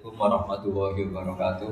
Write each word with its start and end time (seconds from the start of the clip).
Assalamualaikum 0.00 0.32
warahmatullahi 0.32 1.00
wabarakatuh. 1.12 1.70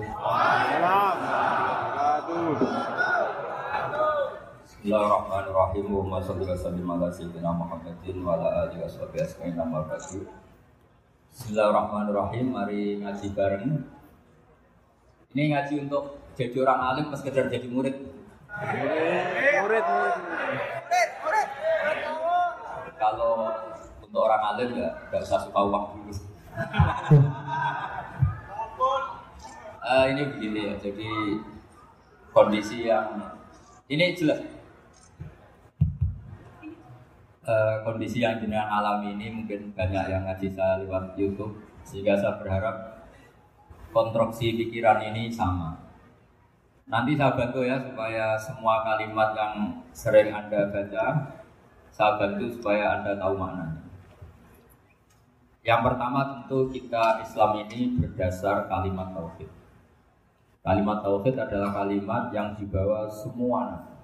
Bismillahirrahmanirrahim. 4.68 5.86
Wa 5.88 6.20
sallallahu 6.20 6.92
ala 6.92 7.08
sayyidina 7.08 7.48
Muhammadin 7.56 8.20
wa 8.20 8.36
ala 8.36 8.68
alihi 8.68 8.84
washabihi 8.84 9.24
ajmain 9.24 9.56
amma 9.56 9.80
ba'du. 9.88 10.28
Bismillahirrahmanirrahim. 11.32 12.46
Mari 12.52 13.00
ngaji 13.00 13.26
bareng. 13.32 13.80
Ini 15.32 15.42
ngaji 15.56 15.74
untuk 15.88 16.20
jadi 16.36 16.56
orang 16.68 16.80
alim 16.84 17.04
pas 17.08 17.24
sekedar 17.24 17.48
jadi 17.48 17.64
murid. 17.72 17.96
Murid, 19.56 19.84
murid. 19.88 21.48
Kalau 22.92 23.56
untuk 24.04 24.20
orang 24.20 24.42
alim 24.52 24.76
ya 24.76 24.92
nggak 25.08 25.24
usah 25.24 25.48
suka 25.48 25.60
uang 25.64 25.96
dulu. 25.96 26.12
Eh, 29.88 30.04
ini 30.12 30.20
begini 30.20 30.68
ya, 30.68 30.74
jadi 30.76 31.08
kondisi 32.28 32.84
yang 32.84 33.08
ini 33.88 34.12
jelas. 34.12 34.36
Eh, 37.48 37.76
kondisi 37.88 38.20
yang 38.20 38.36
jenengan 38.36 38.68
alami 38.68 39.16
ini 39.16 39.32
mungkin 39.32 39.72
banyak 39.72 40.12
yang 40.12 40.28
ngaji 40.28 40.52
saya 40.52 40.84
lewat 40.84 41.16
YouTube, 41.16 41.56
sehingga 41.88 42.20
saya 42.20 42.36
berharap 42.36 43.08
konstruksi 43.88 44.60
pikiran 44.60 45.08
ini 45.08 45.32
sama. 45.32 45.80
Nanti 46.84 47.16
saya 47.16 47.32
bantu 47.32 47.64
ya 47.64 47.80
supaya 47.80 48.36
semua 48.36 48.84
kalimat 48.84 49.32
yang 49.32 49.72
sering 49.96 50.28
anda 50.36 50.68
baca, 50.68 51.32
saya 51.88 52.20
bantu 52.20 52.44
supaya 52.60 53.00
anda 53.00 53.16
tahu 53.16 53.40
maknanya. 53.40 53.88
Yang 55.64 55.80
pertama 55.80 56.20
tentu 56.28 56.68
kita 56.76 57.24
Islam 57.24 57.64
ini 57.64 57.96
berdasar 57.96 58.68
kalimat 58.68 59.16
tauhid. 59.16 59.57
Kalimat 60.68 61.00
tauhid 61.00 61.32
adalah 61.32 61.72
kalimat 61.72 62.28
yang 62.28 62.52
dibawa 62.52 63.08
semua 63.08 63.72
nabi. 63.72 63.96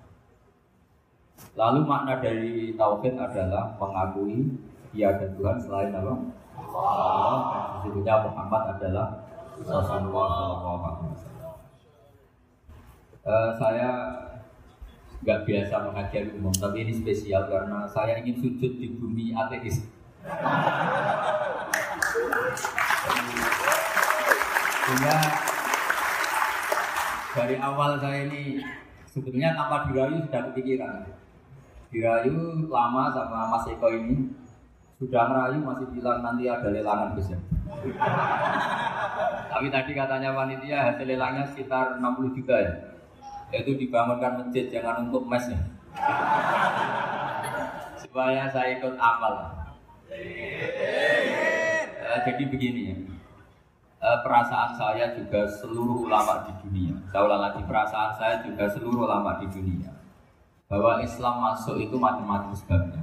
Lalu 1.60 1.80
makna 1.84 2.24
dari 2.24 2.72
tauhid 2.72 3.20
adalah 3.20 3.76
mengakui 3.76 4.48
tiada 4.96 5.28
Tuhan 5.36 5.60
selain 5.60 5.92
Allah. 5.92 6.24
Allah 6.72 7.84
dan 7.84 8.18
Muhammad 8.32 8.80
adalah 8.80 9.28
Rasulullah. 9.60 11.04
Uh, 13.28 13.50
saya 13.60 13.90
nggak 15.20 15.44
biasa 15.44 15.74
mengajar 15.84 16.32
umum, 16.32 16.52
tapi 16.56 16.88
ini 16.88 16.96
spesial 16.96 17.44
karena 17.44 17.84
saya 17.84 18.24
ingin 18.24 18.40
sujud 18.40 18.80
di 18.80 18.88
bumi 18.96 19.36
ateis. 19.36 19.84
Sehingga 24.84 25.16
dari 27.34 27.58
awal 27.58 27.98
saya 27.98 28.30
ini 28.30 28.62
sebetulnya 29.10 29.58
tanpa 29.58 29.90
dirayu 29.90 30.22
sudah 30.22 30.42
kepikiran. 30.50 31.02
Dirayu 31.90 32.70
lama 32.70 33.10
sama 33.10 33.50
Mas 33.50 33.66
Eko 33.70 33.90
ini 33.90 34.30
sudah 35.02 35.26
merayu 35.26 35.58
masih 35.58 35.86
bilang 35.90 36.22
nanti 36.22 36.46
ada 36.46 36.70
lelangan 36.70 37.18
besar. 37.18 37.42
Tapi 39.50 39.66
tadi 39.70 39.92
katanya 39.94 40.30
panitia 40.34 40.94
hasil 40.94 41.06
lelangnya 41.06 41.44
sekitar 41.50 41.98
60 41.98 42.38
juta 42.38 42.56
ya. 42.58 42.74
Yaitu 43.50 43.78
dibangunkan 43.78 44.46
masjid 44.46 44.70
jangan 44.70 45.10
untuk 45.10 45.26
mes 45.26 45.46
ya. 45.50 45.58
Supaya 47.98 48.46
saya 48.50 48.78
ikut 48.78 48.94
amal. 48.98 49.34
Uh, 52.04 52.18
jadi 52.22 52.42
begini 52.46 52.80
ya. 52.90 53.13
Uh, 54.04 54.20
perasaan 54.20 54.76
saya 54.76 55.16
juga 55.16 55.48
seluruh 55.48 56.04
ulama 56.04 56.44
di 56.44 56.52
dunia. 56.60 56.92
Saya 57.08 57.24
ulang 57.24 57.40
lagi 57.40 57.64
perasaan 57.64 58.12
saya 58.20 58.36
juga 58.44 58.68
seluruh 58.68 59.08
ulama 59.08 59.40
di 59.40 59.48
dunia. 59.48 59.96
Bahwa 60.68 61.00
Islam 61.00 61.40
masuk 61.40 61.80
itu 61.80 61.96
macam-macam 61.96 62.52
sebabnya. 62.52 63.00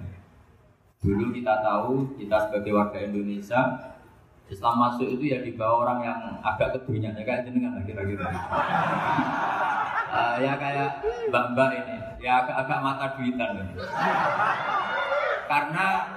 Dulu 1.01 1.33
kita 1.33 1.65
tahu 1.65 2.05
kita 2.21 2.45
sebagai 2.45 2.77
warga 2.77 3.01
Indonesia 3.01 3.89
Islam 4.51 4.75
masuk 4.77 5.07
itu 5.07 5.31
ya 5.31 5.39
di 5.39 5.55
bawah 5.55 5.87
orang 5.87 5.99
yang 6.03 6.19
agak 6.43 6.75
kedunya 6.75 7.09
ya 7.15 7.23
kayak 7.23 7.49
jenengan 7.49 7.81
kira-kira. 7.81 8.27
Uh, 10.11 10.35
ya 10.43 10.53
kayak 10.59 11.01
mbak-mbak 11.31 11.81
ini, 11.81 11.97
ya 12.19 12.43
agak-agak 12.43 12.79
mata 12.83 13.05
duitan. 13.15 13.49
Gitu. 13.57 13.79
Karena 15.51 16.15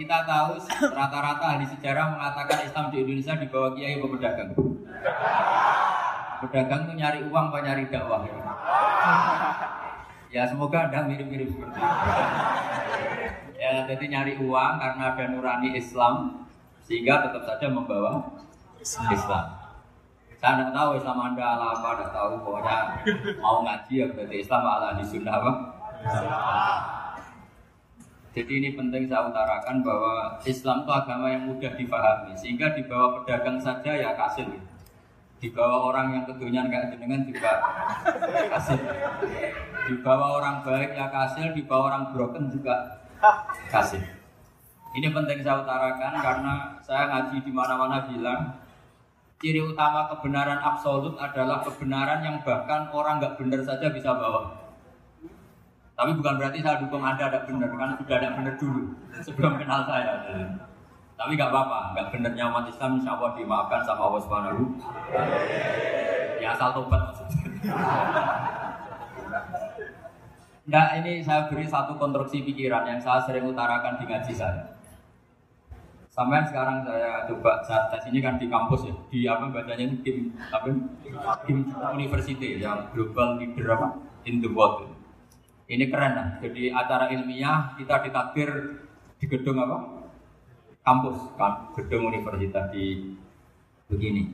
kita 0.00 0.18
tahu 0.24 0.56
rata-rata 0.96 1.44
ahli 1.44 1.68
sejarah 1.68 2.16
mengatakan 2.16 2.64
Islam 2.64 2.88
di 2.88 3.04
Indonesia 3.04 3.36
di 3.36 3.46
bawah 3.52 3.76
kiai 3.76 4.00
atau 4.00 4.08
pedagang. 4.16 4.50
Pedagang 6.40 6.80
itu 6.88 6.92
nyari 6.96 7.20
uang 7.28 7.44
apa 7.52 7.58
nyari 7.60 7.84
dakwah 7.92 8.24
ya? 8.24 8.36
Ya 10.32 10.42
semoga 10.48 10.88
anda 10.88 11.04
mirip-mirip 11.04 11.52
seperti 11.52 11.78
itu. 11.84 11.92
Ya 13.60 13.84
jadi 13.84 14.04
nyari 14.08 14.40
uang 14.40 14.72
karena 14.80 15.04
ada 15.12 15.24
nurani 15.28 15.76
Islam 15.76 16.48
sehingga 16.80 17.28
tetap 17.28 17.44
saja 17.44 17.68
membawa 17.68 18.40
Islam. 18.80 19.44
Saya 20.40 20.60
tidak 20.60 20.72
tahu 20.76 20.90
Islam 20.96 21.16
anda 21.20 21.44
ala 21.44 21.76
apa, 21.76 21.88
tidak 21.96 22.12
tahu 22.12 22.30
pokoknya 22.40 22.76
mau 23.40 23.64
ngaji 23.64 23.94
ya 24.00 24.06
berarti 24.12 24.36
Islam 24.40 24.62
ala 24.64 24.96
di 24.96 25.04
sunnah 25.04 25.34
apa? 25.40 25.52
Jadi 28.34 28.52
ini 28.58 28.74
penting 28.74 29.06
saya 29.06 29.30
utarakan 29.30 29.86
bahwa 29.86 30.34
Islam 30.42 30.82
itu 30.82 30.90
agama 30.90 31.26
yang 31.30 31.46
mudah 31.46 31.70
dipahami. 31.78 32.34
Sehingga 32.34 32.74
di 32.74 32.82
bawah 32.82 33.22
pedagang 33.22 33.62
saja 33.62 33.94
ya 33.94 34.10
kasih 34.18 34.50
Di 35.38 35.54
bawah 35.54 35.94
orang 35.94 36.18
yang 36.18 36.24
kedunya 36.26 36.66
kayak 36.66 36.90
jenengan 36.90 37.22
juga 37.22 37.52
kasih 38.58 38.80
Di 39.86 39.94
bawah 40.02 40.42
orang 40.42 40.66
baik 40.66 40.98
ya 40.98 41.06
kasih 41.14 41.54
Di 41.54 41.62
bawah 41.62 41.94
orang 41.94 42.10
broken 42.10 42.50
juga 42.50 42.74
kasih 43.70 44.02
Ini 44.98 45.14
penting 45.14 45.38
saya 45.46 45.62
utarakan 45.62 46.12
karena 46.18 46.54
saya 46.82 47.06
ngaji 47.12 47.38
di 47.38 47.52
mana-mana 47.54 48.02
bilang 48.10 48.42
Ciri 49.38 49.60
utama 49.62 50.08
kebenaran 50.10 50.58
absolut 50.58 51.14
adalah 51.20 51.60
kebenaran 51.62 52.24
yang 52.24 52.40
bahkan 52.42 52.88
orang 52.90 53.20
nggak 53.20 53.36
benar 53.36 53.60
saja 53.60 53.92
bisa 53.92 54.16
bawa 54.16 54.63
tapi 55.94 56.10
bukan 56.18 56.34
berarti 56.42 56.58
saya 56.58 56.82
dukung 56.82 57.06
Anda 57.06 57.30
ada 57.30 57.46
benar, 57.46 57.70
kan 57.70 57.94
sudah 57.94 58.16
ada 58.18 58.34
benar 58.34 58.54
dulu 58.58 58.82
sebelum 59.22 59.52
kenal 59.62 59.86
saya. 59.86 60.26
Tapi 61.14 61.38
nggak 61.38 61.50
apa-apa, 61.54 61.94
nggak 61.94 62.06
benernya 62.10 62.50
umat 62.50 62.66
Islam 62.66 62.98
insya 62.98 63.14
Allah 63.14 63.30
dimaafkan 63.38 63.80
sama 63.86 64.10
Allah 64.10 64.22
Subhanahu. 64.26 64.62
Ya 66.42 66.50
asal 66.50 66.74
tobat 66.74 67.14
Nah 70.64 70.96
ini 70.96 71.20
saya 71.20 71.46
beri 71.46 71.68
satu 71.68 71.94
konstruksi 72.00 72.42
pikiran 72.42 72.88
yang 72.88 72.98
saya 72.98 73.22
sering 73.22 73.46
utarakan 73.46 74.00
di 74.00 74.04
ngaji 74.08 74.32
saya. 74.34 74.74
Sampai 76.08 76.46
sekarang 76.46 76.86
saya 76.86 77.26
coba 77.26 77.58
saat 77.66 77.90
tes 77.90 78.06
ini 78.10 78.22
kan 78.22 78.38
di 78.38 78.46
kampus 78.46 78.86
ya, 78.86 78.94
di 79.10 79.18
apa 79.26 79.50
bacanya 79.50 79.90
game 80.02 80.30
apa 80.50 80.70
game 81.42 81.66
university 81.98 82.58
yang 82.58 82.86
global 82.94 83.34
leader 83.34 83.66
apa 83.74 83.98
in 84.24 84.38
the 84.38 84.50
world. 84.50 84.93
Ini 85.64 85.88
keren 85.88 86.12
lah. 86.12 86.28
Jadi 86.44 86.68
acara 86.68 87.08
ilmiah 87.08 87.72
kita 87.80 88.04
ditakdir 88.04 88.50
di 89.16 89.24
gedung 89.24 89.56
apa? 89.56 89.78
Kampus, 90.84 91.16
kan? 91.40 91.72
gedung 91.72 92.12
universitas 92.12 92.68
di 92.68 93.16
begini. 93.88 94.28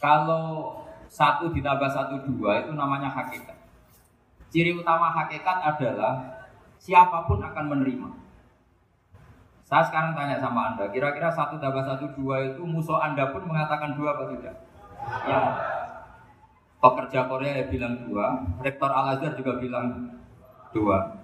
Kalau 0.00 0.80
satu 1.12 1.52
ditambah 1.52 1.90
satu 1.92 2.24
dua 2.24 2.64
itu 2.64 2.72
namanya 2.72 3.12
hakikat. 3.12 3.56
Ciri 4.48 4.72
utama 4.72 5.12
hakikat 5.12 5.76
adalah 5.76 6.46
siapa 6.80 7.28
pun 7.28 7.44
akan 7.44 7.64
menerima. 7.76 8.08
Saya 9.66 9.82
sekarang 9.82 10.14
tanya 10.14 10.38
sama 10.38 10.72
anda, 10.72 10.86
kira-kira 10.94 11.26
satu 11.26 11.58
tambah 11.58 11.82
satu 11.82 12.14
dua 12.14 12.54
itu 12.54 12.62
musuh 12.62 13.02
anda 13.02 13.34
pun 13.34 13.42
mengatakan 13.44 13.98
dua 13.98 14.14
apa 14.14 14.24
tidak? 14.30 14.54
Ya, 15.26 15.40
pekerja 16.92 17.26
Korea 17.26 17.52
ya 17.62 17.66
bilang 17.66 17.94
dua, 18.06 18.44
rektor 18.62 18.90
Al 18.92 19.16
Azhar 19.16 19.34
juga 19.34 19.58
bilang 19.58 20.14
dua. 20.70 21.18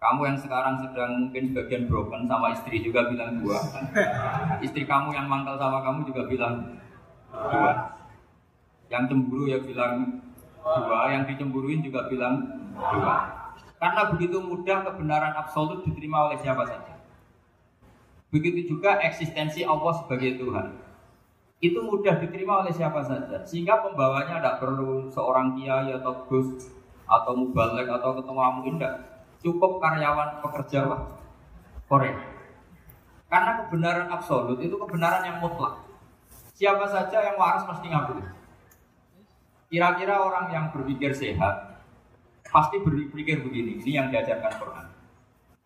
Kamu 0.00 0.20
yang 0.28 0.36
sekarang 0.36 0.84
sedang 0.84 1.12
mungkin 1.26 1.52
sebagian 1.52 1.88
broken 1.88 2.28
sama 2.28 2.52
istri 2.52 2.84
juga 2.84 3.08
bilang 3.08 3.40
dua. 3.40 3.56
Istri 4.60 4.84
kamu 4.84 5.16
yang 5.16 5.26
mangkal 5.28 5.56
sama 5.56 5.80
kamu 5.80 6.04
juga 6.08 6.28
bilang 6.28 6.76
dua. 7.32 7.72
Yang 8.92 9.02
cemburu 9.10 9.44
ya 9.48 9.58
bilang 9.64 10.20
dua, 10.60 11.00
yang 11.08 11.24
dicemburuin 11.24 11.80
juga 11.80 12.04
bilang 12.12 12.44
dua. 12.76 13.16
Karena 13.80 14.02
begitu 14.12 14.40
mudah 14.40 14.84
kebenaran 14.84 15.32
absolut 15.36 15.84
diterima 15.88 16.28
oleh 16.28 16.36
siapa 16.40 16.68
saja. 16.68 16.94
Begitu 18.28 18.76
juga 18.76 19.00
eksistensi 19.00 19.64
Allah 19.64 19.92
sebagai 20.04 20.36
Tuhan 20.36 20.83
itu 21.62 21.78
mudah 21.80 22.18
diterima 22.22 22.64
oleh 22.66 22.72
siapa 22.74 23.02
saja 23.04 23.42
sehingga 23.46 23.82
pembawanya 23.84 24.42
tidak 24.42 24.58
perlu 24.62 25.06
seorang 25.10 25.54
kiai 25.58 25.94
atau 25.94 26.26
gus 26.26 26.70
atau 27.04 27.32
mubalek 27.36 27.88
atau 27.88 28.16
ketua 28.18 28.64
indah 28.64 28.94
cukup 29.44 29.78
karyawan 29.78 30.40
pekerja 30.40 30.88
Korea 31.86 32.16
karena 33.28 33.50
kebenaran 33.64 34.08
absolut 34.12 34.58
itu 34.60 34.74
kebenaran 34.76 35.24
yang 35.24 35.38
mutlak 35.40 35.84
Siapa 36.54 36.86
saja 36.86 37.18
yang 37.18 37.34
waras 37.34 37.66
pasti 37.66 37.90
ngakui. 37.90 38.22
Kira-kira 39.66 40.22
orang 40.22 40.54
yang 40.54 40.70
berpikir 40.70 41.10
sehat 41.10 41.82
pasti 42.46 42.78
berpikir 42.78 43.42
begini. 43.42 43.82
Ini 43.82 43.90
yang 43.90 44.06
diajarkan 44.14 44.54
Quran. 44.62 44.86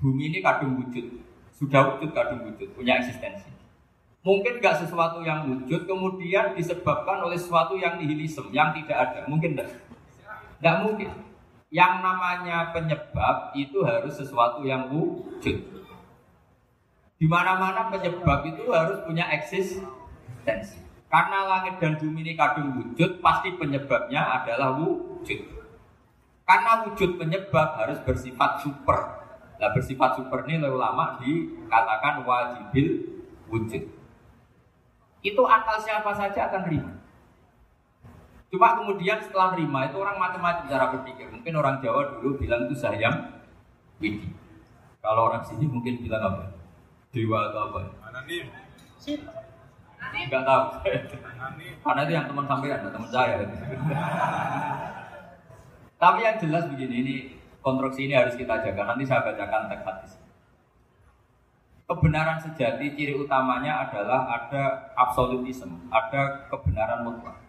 Bumi 0.00 0.32
ini 0.32 0.38
kadung 0.40 0.80
wujud, 0.80 1.20
sudah 1.52 1.92
wujud 1.92 2.16
kadung 2.16 2.40
wujud, 2.48 2.72
punya 2.72 3.04
eksistensi. 3.04 3.52
Mungkin 4.26 4.58
nggak 4.58 4.82
sesuatu 4.82 5.22
yang 5.22 5.46
wujud, 5.46 5.86
kemudian 5.86 6.52
disebabkan 6.58 7.22
oleh 7.22 7.38
sesuatu 7.38 7.78
yang 7.78 8.02
nihilisme, 8.02 8.50
yang 8.50 8.74
tidak 8.74 8.98
ada. 8.98 9.20
Mungkin 9.30 9.54
enggak? 9.54 9.70
Enggak 10.58 10.76
mungkin. 10.82 11.08
Yang 11.68 11.94
namanya 12.00 12.56
penyebab 12.74 13.52
itu 13.54 13.78
harus 13.84 14.16
sesuatu 14.18 14.64
yang 14.66 14.90
wujud. 14.90 15.56
Di 17.18 17.26
mana-mana 17.26 17.90
penyebab 17.94 18.46
itu 18.46 18.70
harus 18.74 19.02
punya 19.06 19.26
eksistensi. 19.30 20.78
Karena 21.08 21.48
langit 21.48 21.80
dan 21.80 21.96
bumi 21.96 22.20
ini 22.20 22.32
kadung 22.36 22.74
wujud, 22.76 23.24
pasti 23.24 23.56
penyebabnya 23.56 24.42
adalah 24.42 24.76
wujud. 24.76 25.40
Karena 26.44 26.84
wujud 26.84 27.16
penyebab 27.16 27.80
harus 27.80 28.00
bersifat 28.04 28.60
super. 28.60 29.24
Nah 29.58 29.70
bersifat 29.74 30.16
super 30.16 30.46
ini 30.46 30.62
oleh 30.62 30.72
ulama 30.78 31.18
dikatakan 31.20 32.22
wajibil 32.22 33.04
wujud. 33.50 33.97
Itu 35.22 35.42
akal 35.44 35.82
siapa 35.82 36.10
saja 36.14 36.50
akan 36.50 36.60
terima. 36.66 36.92
Cuma 38.48 38.80
kemudian 38.80 39.20
setelah 39.20 39.52
terima 39.52 39.84
itu 39.84 39.96
orang 40.00 40.16
macam-macam 40.16 40.64
cara 40.64 40.86
berpikir. 40.94 41.28
Mungkin 41.28 41.52
orang 41.52 41.84
Jawa 41.84 42.16
dulu 42.16 42.40
bilang 42.40 42.64
itu 42.64 42.76
sayang 42.80 43.44
widi. 44.00 44.32
Kalau 45.04 45.28
orang 45.28 45.44
sini 45.44 45.68
mungkin 45.68 46.00
bilang 46.00 46.22
apa? 46.24 46.44
dewa 47.12 47.48
atau 47.48 47.60
apa? 47.72 47.80
Anonim. 48.08 48.46
Enggak 49.98 50.42
tahu. 50.44 50.64
Karena 51.84 52.00
itu 52.04 52.12
yang 52.12 52.26
teman 52.28 52.46
sampean, 52.48 52.80
teman 52.84 53.10
saya. 53.10 53.34
Tapi 55.98 56.18
yang 56.22 56.36
jelas 56.38 56.64
begini, 56.70 56.94
ini 57.02 57.14
konstruksi 57.58 58.06
ini 58.06 58.14
harus 58.14 58.38
kita 58.38 58.62
jaga. 58.62 58.82
Nanti 58.94 59.04
saya 59.08 59.24
bacakan 59.24 59.72
teks 59.72 59.84
hadis. 59.84 60.12
Kebenaran 61.88 62.36
sejati 62.36 62.92
ciri 62.92 63.16
utamanya 63.16 63.88
adalah 63.88 64.28
ada 64.28 64.92
absolutisme, 64.92 65.88
ada 65.88 66.44
kebenaran 66.52 67.00
mutlak. 67.00 67.40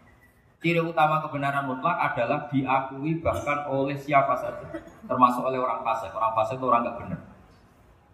Ciri 0.63 0.79
utama 0.79 1.19
kebenaran 1.27 1.67
mutlak 1.67 1.99
adalah 1.99 2.47
diakui 2.47 3.19
bahkan 3.19 3.67
oleh 3.67 3.99
siapa 3.99 4.39
saja, 4.39 4.79
termasuk 5.03 5.43
oleh 5.43 5.59
orang 5.59 5.83
fasik. 5.83 6.15
Orang 6.15 6.31
fasik 6.39 6.55
itu 6.55 6.71
orang 6.71 6.87
nggak 6.87 6.97
benar. 7.03 7.19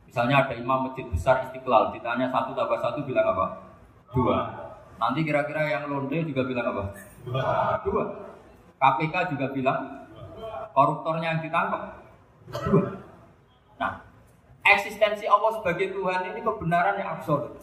Misalnya 0.09 0.35
ada 0.41 0.53
imam 0.57 0.89
masjid 0.89 1.05
besar 1.05 1.45
istiqlal, 1.45 1.93
ditanya 1.93 2.25
satu 2.33 2.57
tambah 2.57 2.81
satu 2.81 3.05
bilang 3.05 3.29
apa? 3.29 3.45
Dua. 4.09 4.37
Nanti 4.97 5.21
kira-kira 5.21 5.69
yang 5.69 5.85
londe 5.93 6.25
juga 6.25 6.41
bilang 6.41 6.73
apa? 6.73 6.83
Dua. 7.85 8.03
KPK 8.81 9.29
juga 9.29 9.53
bilang 9.53 10.09
koruptornya 10.73 11.37
yang 11.37 11.41
ditangkap. 11.45 12.01
Dua. 12.65 13.04
Eksistensi 14.65 15.29
Allah 15.29 15.61
sebagai 15.61 15.93
Tuhan 15.93 16.33
ini 16.33 16.41
kebenaran 16.41 16.97
yang 16.97 17.21
absolut. 17.21 17.61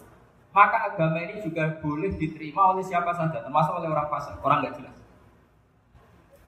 Maka 0.55 0.95
agama 0.95 1.19
ini 1.19 1.43
juga 1.43 1.81
boleh 1.83 2.15
diterima 2.15 2.77
oleh 2.77 2.85
siapa 2.85 3.11
saja, 3.17 3.43
termasuk 3.43 3.73
oleh 3.75 3.89
orang 3.91 4.07
fasik, 4.13 4.39
orang 4.45 4.63
nggak 4.63 4.77
jelas. 4.79 4.97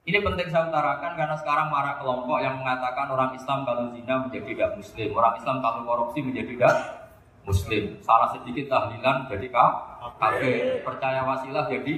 Ini 0.05 0.21
penting 0.21 0.53
saya 0.53 0.69
utarakan 0.69 1.17
karena 1.17 1.33
sekarang 1.33 1.73
marah 1.73 1.97
kelompok 1.97 2.37
yang 2.37 2.61
mengatakan 2.61 3.09
orang 3.09 3.33
Islam 3.33 3.65
kalau 3.65 3.89
zina 3.89 4.21
menjadi 4.21 4.53
tidak 4.53 4.69
muslim, 4.77 5.09
orang 5.17 5.33
Islam 5.41 5.57
kalau 5.65 5.81
korupsi 5.81 6.19
menjadi 6.21 6.53
tidak 6.53 6.75
muslim. 7.41 7.83
Salah 8.05 8.29
sedikit 8.37 8.69
tahlilan 8.69 9.25
jadi 9.25 9.47
kafir, 10.21 10.85
percaya 10.85 11.25
wasilah 11.25 11.65
jadi 11.65 11.93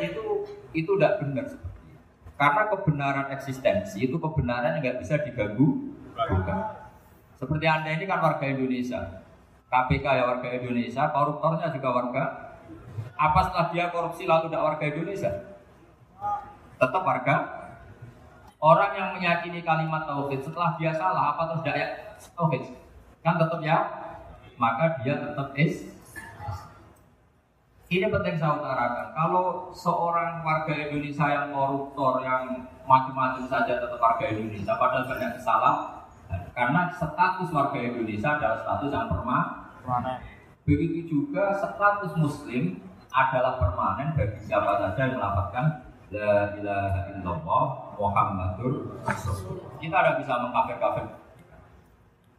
itu 0.00 0.24
itu 0.72 0.90
tidak 0.96 1.20
benar 1.20 1.46
Karena 2.40 2.62
kebenaran 2.72 3.26
eksistensi 3.36 4.08
itu 4.08 4.16
kebenaran 4.16 4.80
yang 4.80 4.80
nggak 4.80 4.98
bisa 5.04 5.20
diganggu 5.20 5.92
bukan. 6.16 6.77
Seperti 7.38 7.66
anda 7.70 7.90
ini 7.94 8.04
kan 8.04 8.18
warga 8.18 8.44
Indonesia, 8.44 9.22
KPK 9.70 10.04
ya 10.04 10.24
warga 10.26 10.48
Indonesia, 10.50 11.02
koruptornya 11.14 11.70
juga 11.70 11.88
warga. 11.94 12.24
Apa 13.18 13.38
setelah 13.46 13.66
dia 13.70 13.90
korupsi 13.94 14.26
lalu 14.26 14.50
tidak 14.50 14.62
warga 14.62 14.84
Indonesia? 14.90 15.32
tetap 16.78 17.02
warga. 17.02 17.36
Orang 18.58 18.90
yang 18.98 19.08
meyakini 19.14 19.62
kalimat 19.62 20.02
tauhid 20.06 20.42
setelah 20.42 20.74
dia 20.78 20.90
salah 20.90 21.34
apa 21.34 21.46
terus 21.46 21.62
tidak 21.62 21.76
ya? 21.78 21.88
Tauhid. 22.34 22.62
Kan 23.22 23.38
tetap 23.38 23.60
ya? 23.62 23.78
Maka 24.58 24.98
dia 25.02 25.14
tetap 25.22 25.54
is. 25.54 25.94
Ini 27.88 28.10
penting 28.10 28.36
saya 28.36 28.58
utarakan. 28.58 29.06
Kalau 29.14 29.44
seorang 29.72 30.42
warga 30.42 30.74
Indonesia 30.74 31.26
yang 31.30 31.54
koruptor 31.54 32.20
yang 32.20 32.66
macam-macam 32.84 33.46
saja 33.46 33.78
tetap 33.78 33.98
warga 34.02 34.26
Indonesia. 34.26 34.74
Padahal 34.74 35.06
banyak 35.06 35.30
kesalahan 35.38 35.97
karena 36.58 36.90
status 36.90 37.54
warga 37.54 37.78
Indonesia 37.78 38.34
adalah 38.34 38.58
status 38.66 38.90
yang 38.90 39.06
permanen 39.06 40.18
begitu 40.66 40.98
juga 41.06 41.54
status 41.54 42.18
muslim 42.18 42.82
adalah 43.14 43.62
permanen 43.62 44.18
bagi 44.18 44.42
siapa 44.42 44.82
saja 44.82 45.00
yang 45.06 45.22
melaporkan 45.22 45.86
La 46.08 46.56
ilaha 46.56 47.00
illallah 47.12 47.64
Muhammadur 48.00 48.96
Kita 49.76 49.92
ada 49.92 50.16
bisa 50.16 50.40
mengkafir-kafir 50.40 51.04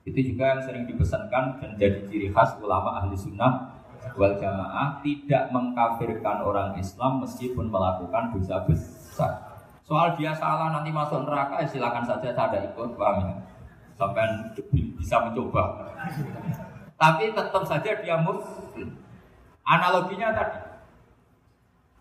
Itu 0.10 0.20
juga 0.26 0.58
yang 0.58 0.62
sering 0.66 0.84
dipesankan 0.90 1.62
dan 1.62 1.78
jadi 1.78 2.02
ciri 2.10 2.34
khas 2.34 2.58
ulama 2.58 2.98
ahli 2.98 3.14
sunnah 3.14 3.78
wal 4.18 4.36
jamaah 4.42 5.04
tidak 5.06 5.52
mengkafirkan 5.54 6.42
orang 6.42 6.74
Islam 6.80 7.22
meskipun 7.22 7.68
melakukan 7.68 8.32
dosa 8.34 8.64
besar. 8.66 9.32
Soal 9.84 10.16
dia 10.16 10.32
salah 10.34 10.72
nanti 10.72 10.90
masuk 10.90 11.28
neraka 11.28 11.62
ya 11.62 11.68
silakan 11.68 12.06
saja 12.08 12.32
saya 12.32 12.46
ada 12.48 12.60
ikut 12.64 12.96
paham 12.96 13.28
ya. 13.28 13.34
Sampai 14.00 14.56
bisa 14.72 15.28
mencoba. 15.28 15.92
Tapi 16.96 17.36
tetap 17.36 17.64
saja 17.68 18.00
dia 18.00 18.16
muslim. 18.24 18.96
Analoginya 19.68 20.32
tadi 20.32 20.70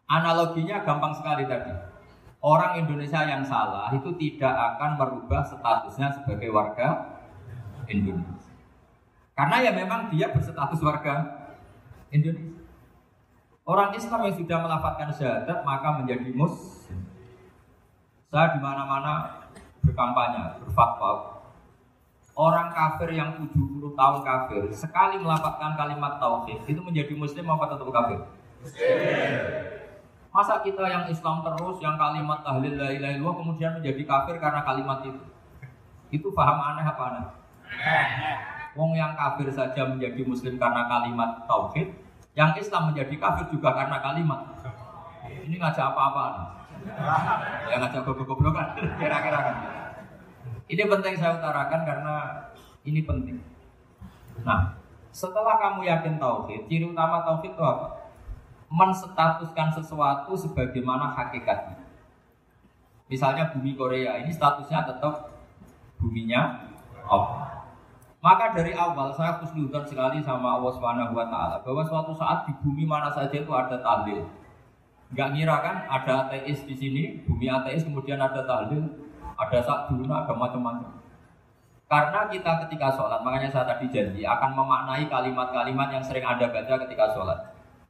Analoginya 0.08 0.80
gampang 0.88 1.12
sekali 1.12 1.44
tadi. 1.44 1.68
Orang 2.40 2.80
Indonesia 2.80 3.28
yang 3.28 3.44
salah 3.44 3.92
itu 3.92 4.08
tidak 4.16 4.54
akan 4.56 4.96
merubah 4.96 5.44
statusnya 5.44 6.08
sebagai 6.16 6.48
warga 6.48 7.18
Indonesia. 7.84 8.56
Karena 9.36 9.56
ya 9.68 9.70
memang 9.76 10.08
dia 10.08 10.32
berstatus 10.32 10.80
warga 10.80 11.28
Indonesia. 12.08 12.64
Orang 13.68 13.92
Islam 13.92 14.24
yang 14.24 14.36
sudah 14.40 14.58
melafatkan 14.64 15.12
syahadat 15.12 15.60
maka 15.60 16.00
menjadi 16.00 16.32
muslim. 16.32 17.04
Saya 18.32 18.56
di 18.56 18.60
mana-mana 18.64 19.44
berkampanye, 19.84 20.56
berfatwa. 20.64 21.37
Orang 22.38 22.70
kafir 22.70 23.18
yang 23.18 23.34
70 23.50 23.98
tahun 23.98 24.22
kafir 24.22 24.70
sekali 24.70 25.18
melafatkan 25.18 25.74
kalimat 25.74 26.22
tauhid 26.22 26.62
itu 26.70 26.78
menjadi 26.78 27.10
muslim 27.18 27.50
apa 27.50 27.66
tetap 27.74 27.90
kafir? 27.90 28.18
Muslim. 28.62 28.94
Masa 30.30 30.62
kita 30.62 30.86
yang 30.86 31.10
Islam 31.10 31.42
terus, 31.42 31.82
yang 31.82 31.98
kalimat 31.98 32.46
tahlil 32.46 32.78
la 32.78 32.94
ilaha 32.94 33.10
illallah 33.10 33.34
kemudian 33.42 33.72
menjadi 33.82 34.02
kafir 34.06 34.38
karena 34.38 34.62
kalimat 34.62 35.02
itu? 35.02 35.18
Itu 36.14 36.30
paham 36.30 36.62
aneh 36.62 36.86
apa 36.86 37.02
aneh? 37.10 37.26
Wong 38.78 38.94
yang 38.94 39.18
kafir 39.18 39.50
saja 39.50 39.90
menjadi 39.90 40.22
muslim 40.22 40.62
karena 40.62 40.86
kalimat 40.86 41.42
tauhid, 41.50 41.90
yang 42.38 42.54
Islam 42.54 42.94
menjadi 42.94 43.18
kafir 43.18 43.50
juga 43.50 43.74
karena 43.74 43.98
kalimat. 43.98 44.46
Ini 45.26 45.58
ngajak 45.58 45.90
apa-apaan? 45.90 46.34
Ya 47.66 47.82
ngajak 47.82 48.06
goblok-goblokan, 48.06 48.78
kira-kira 49.02 49.38
kan. 49.42 49.56
Ini 50.68 50.84
penting 50.84 51.14
saya 51.16 51.40
utarakan 51.40 51.80
karena 51.88 52.14
ini 52.84 53.00
penting. 53.02 53.40
Nah, 54.44 54.76
setelah 55.08 55.56
kamu 55.56 55.88
yakin 55.88 56.20
tauhid, 56.20 56.68
ciri 56.68 56.84
utama 56.84 57.24
tauhid 57.24 57.56
itu 57.56 57.64
apa? 57.64 57.98
menstatuskan 58.68 59.72
sesuatu 59.72 60.36
sebagaimana 60.36 61.16
hakikatnya. 61.16 61.80
Misalnya 63.08 63.48
bumi 63.56 63.72
Korea 63.72 64.20
ini 64.20 64.28
statusnya 64.28 64.84
tetap 64.84 65.40
buminya 65.96 66.68
Allah. 67.08 67.64
Maka 68.20 68.52
dari 68.52 68.76
awal 68.76 69.08
saya 69.16 69.40
khusnudan 69.40 69.88
sekali 69.88 70.20
sama 70.20 70.60
Allah 70.60 70.72
Subhanahu 70.76 71.16
wa 71.16 71.26
taala 71.32 71.56
bahwa 71.64 71.82
suatu 71.88 72.12
saat 72.12 72.44
di 72.44 72.52
bumi 72.60 72.84
mana 72.84 73.08
saja 73.08 73.32
itu 73.32 73.48
ada 73.48 73.80
tahlil. 73.80 74.28
Enggak 75.08 75.28
ngira 75.32 75.56
kan 75.64 75.76
ada 75.88 76.28
ateis 76.28 76.68
di 76.68 76.76
sini, 76.76 77.24
bumi 77.24 77.48
ateis 77.48 77.88
kemudian 77.88 78.20
ada 78.20 78.44
tahlil, 78.44 78.84
ada 79.38 79.58
sakduna, 79.62 80.26
ada 80.26 80.34
macam-macam. 80.34 80.98
Karena 81.88 82.28
kita 82.28 82.68
ketika 82.68 82.92
sholat, 82.92 83.24
makanya 83.24 83.48
saya 83.48 83.64
tadi 83.64 83.88
janji 83.88 84.26
akan 84.26 84.52
memaknai 84.52 85.08
kalimat-kalimat 85.08 85.88
yang 85.88 86.04
sering 86.04 86.26
Anda 86.26 86.52
baca 86.52 86.74
ketika 86.84 87.16
sholat. 87.16 87.38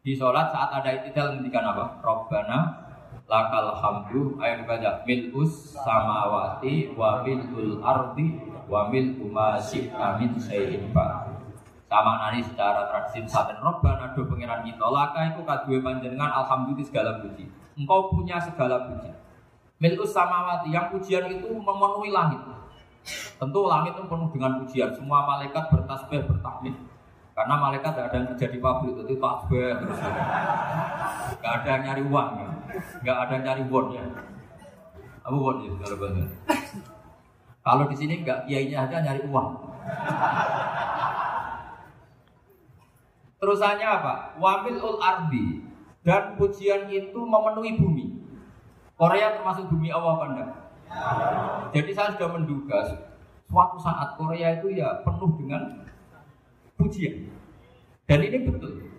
Di 0.07 0.15
sholat 0.15 0.55
saat 0.55 0.71
ada 0.71 0.91
itidal 0.95 1.35
ngendikan 1.35 1.67
apa? 1.67 1.99
Robbana 1.99 2.89
lakal 3.29 3.77
hamdu 3.77 4.41
ayo 4.41 4.65
dibaca 4.65 5.05
milus 5.05 5.77
samawati 5.77 6.97
wa 6.97 7.21
milul 7.21 7.85
ardi 7.85 8.41
wa 8.65 8.89
mil 8.89 9.21
ma 9.29 9.61
syi'ta 9.61 10.17
min 10.17 10.33
syai'in 10.41 10.89
sama 11.89 12.13
nani 12.21 12.41
secara 12.41 12.89
tradisi 12.89 13.29
saben 13.29 13.61
robbana 13.61 14.17
do 14.17 14.25
pangeran 14.25 14.65
kita 14.65 14.89
laka 14.89 15.29
iku 15.33 15.45
kadue 15.45 15.81
panjenengan 15.85 16.33
alhamdulillah 16.41 16.85
segala 16.89 17.21
puji 17.21 17.49
engkau 17.77 18.13
punya 18.13 18.41
segala 18.41 18.89
puji 18.89 19.13
Milkus 19.79 20.11
samawati 20.11 20.75
yang 20.75 20.91
pujian 20.91 21.31
itu 21.31 21.47
memenuhi 21.47 22.11
langit. 22.11 22.43
Tentu 23.39 23.61
langit 23.71 23.95
itu 23.95 24.05
penuh 24.11 24.29
dengan 24.35 24.59
pujian. 24.59 24.91
Semua 24.91 25.23
malaikat 25.23 25.71
bertasbih 25.71 26.27
bertakbir. 26.27 26.75
Karena 27.39 27.55
malaikat 27.55 27.95
tidak 27.95 28.07
ada 28.11 28.17
yang 28.19 28.29
kerja 28.35 28.47
di 28.51 28.59
pabrik 28.59 28.99
itu 28.99 29.15
tasbih 29.15 29.71
terus 29.79 29.99
nggak 31.39 31.53
ada 31.63 31.69
yang 31.71 31.83
nyari 31.87 32.03
uang 32.03 32.31
ya. 32.35 32.51
nggak 32.99 33.17
ada 33.23 33.33
yang 33.39 33.45
nyari 33.47 33.63
won 33.71 33.87
ya. 33.95 34.05
Apa 35.23 35.37
won 35.39 35.57
ya 35.63 35.71
kalau 35.79 35.97
bahasa? 36.03 36.25
Kalau 37.63 37.85
di 37.87 37.95
sini 37.95 38.27
nggak 38.27 38.51
kiainya 38.51 38.91
aja 38.91 38.97
nyari 39.07 39.23
uang. 39.31 39.49
Terusannya 43.39 43.87
apa? 43.87 44.15
Wamil 44.43 44.83
ul 44.83 44.99
ardi 44.99 45.63
dan 46.03 46.35
pujian 46.35 46.91
itu 46.91 47.23
memenuhi 47.23 47.79
bumi. 47.79 48.18
Korea 48.99 49.39
termasuk 49.39 49.71
bumi 49.71 49.95
Allah 49.95 50.13
apa 50.19 50.25
enggak? 50.27 50.51
Jadi 51.71 51.91
saya 51.95 52.19
sudah 52.19 52.35
menduga 52.35 52.83
suatu 53.47 53.79
saat 53.79 54.19
Korea 54.19 54.59
itu 54.59 54.75
ya 54.75 55.07
penuh 55.07 55.39
dengan 55.39 55.87
pujian. 56.75 57.31
Dan 58.11 58.27
ini 58.27 58.43
betul. 58.43 58.91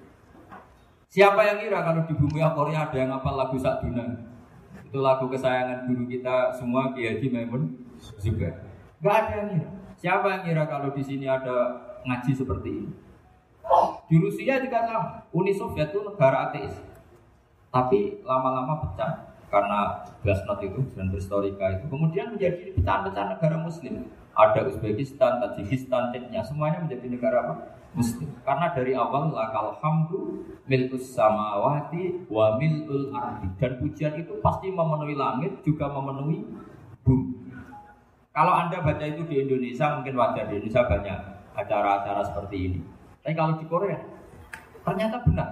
Siapa 1.12 1.42
yang 1.44 1.60
kira 1.60 1.84
kalau 1.84 2.08
di 2.08 2.16
bumi 2.16 2.40
Korea 2.40 2.88
ada 2.88 2.96
yang 2.96 3.12
apa 3.12 3.30
lagu 3.36 3.60
Sakduna? 3.60 4.32
Itu 4.88 5.04
lagu 5.04 5.28
kesayangan 5.28 5.86
guru 5.92 6.08
kita 6.08 6.56
semua 6.56 6.96
Kiai 6.96 7.20
Haji 7.20 7.28
Maimun 7.36 7.64
juga. 8.24 8.56
Gak 9.04 9.16
ada 9.28 9.34
yang 9.36 9.48
kira. 9.52 9.70
Siapa 10.00 10.26
yang 10.32 10.44
kira 10.48 10.64
kalau 10.64 10.96
di 10.96 11.04
sini 11.04 11.28
ada 11.28 11.76
ngaji 12.08 12.32
seperti 12.32 12.70
ini? 12.72 12.92
Di 14.08 14.16
Rusia 14.16 14.64
juga 14.64 14.80
sama. 14.88 15.28
Uni 15.36 15.52
Soviet 15.52 15.92
itu 15.92 16.00
negara 16.02 16.50
ateis. 16.50 16.74
Tapi 17.70 18.24
lama-lama 18.26 18.82
pecah 18.82 19.29
karena 19.50 20.06
Glasnost 20.22 20.62
itu 20.62 20.82
dan 20.94 21.10
Historika 21.10 21.66
itu 21.74 21.86
kemudian 21.90 22.38
menjadi 22.38 22.74
pecahan-pecahan 22.78 23.30
negara 23.36 23.58
Muslim. 23.62 24.08
Ada 24.38 24.72
Uzbekistan, 24.72 25.44
Tajikistan, 25.44 26.16
Chechnya, 26.16 26.46
semuanya 26.46 26.86
menjadi 26.86 27.06
negara 27.12 27.38
apa? 27.44 27.54
Muslim. 27.98 28.30
Karena 28.46 28.70
dari 28.72 28.94
awal 28.94 29.34
lakal 29.34 29.76
hamdu 29.82 30.46
milkus 30.70 31.10
samawati 31.18 32.30
wa 32.30 32.56
milul 32.62 33.10
ardi 33.10 33.50
dan 33.58 33.82
pujian 33.82 34.14
itu 34.22 34.38
pasti 34.46 34.70
memenuhi 34.70 35.18
langit 35.18 35.60
juga 35.66 35.90
memenuhi 35.90 36.46
bumi. 37.02 37.50
Kalau 38.30 38.54
anda 38.54 38.86
baca 38.86 39.04
itu 39.04 39.26
di 39.26 39.42
Indonesia 39.42 40.00
mungkin 40.00 40.16
wajar 40.16 40.48
di 40.48 40.62
Indonesia 40.62 40.86
banyak 40.86 41.20
acara-acara 41.58 42.22
seperti 42.24 42.58
ini. 42.72 42.80
Tapi 43.26 43.34
kalau 43.36 43.58
di 43.58 43.66
Korea, 43.68 44.00
ternyata 44.86 45.20
benar. 45.26 45.50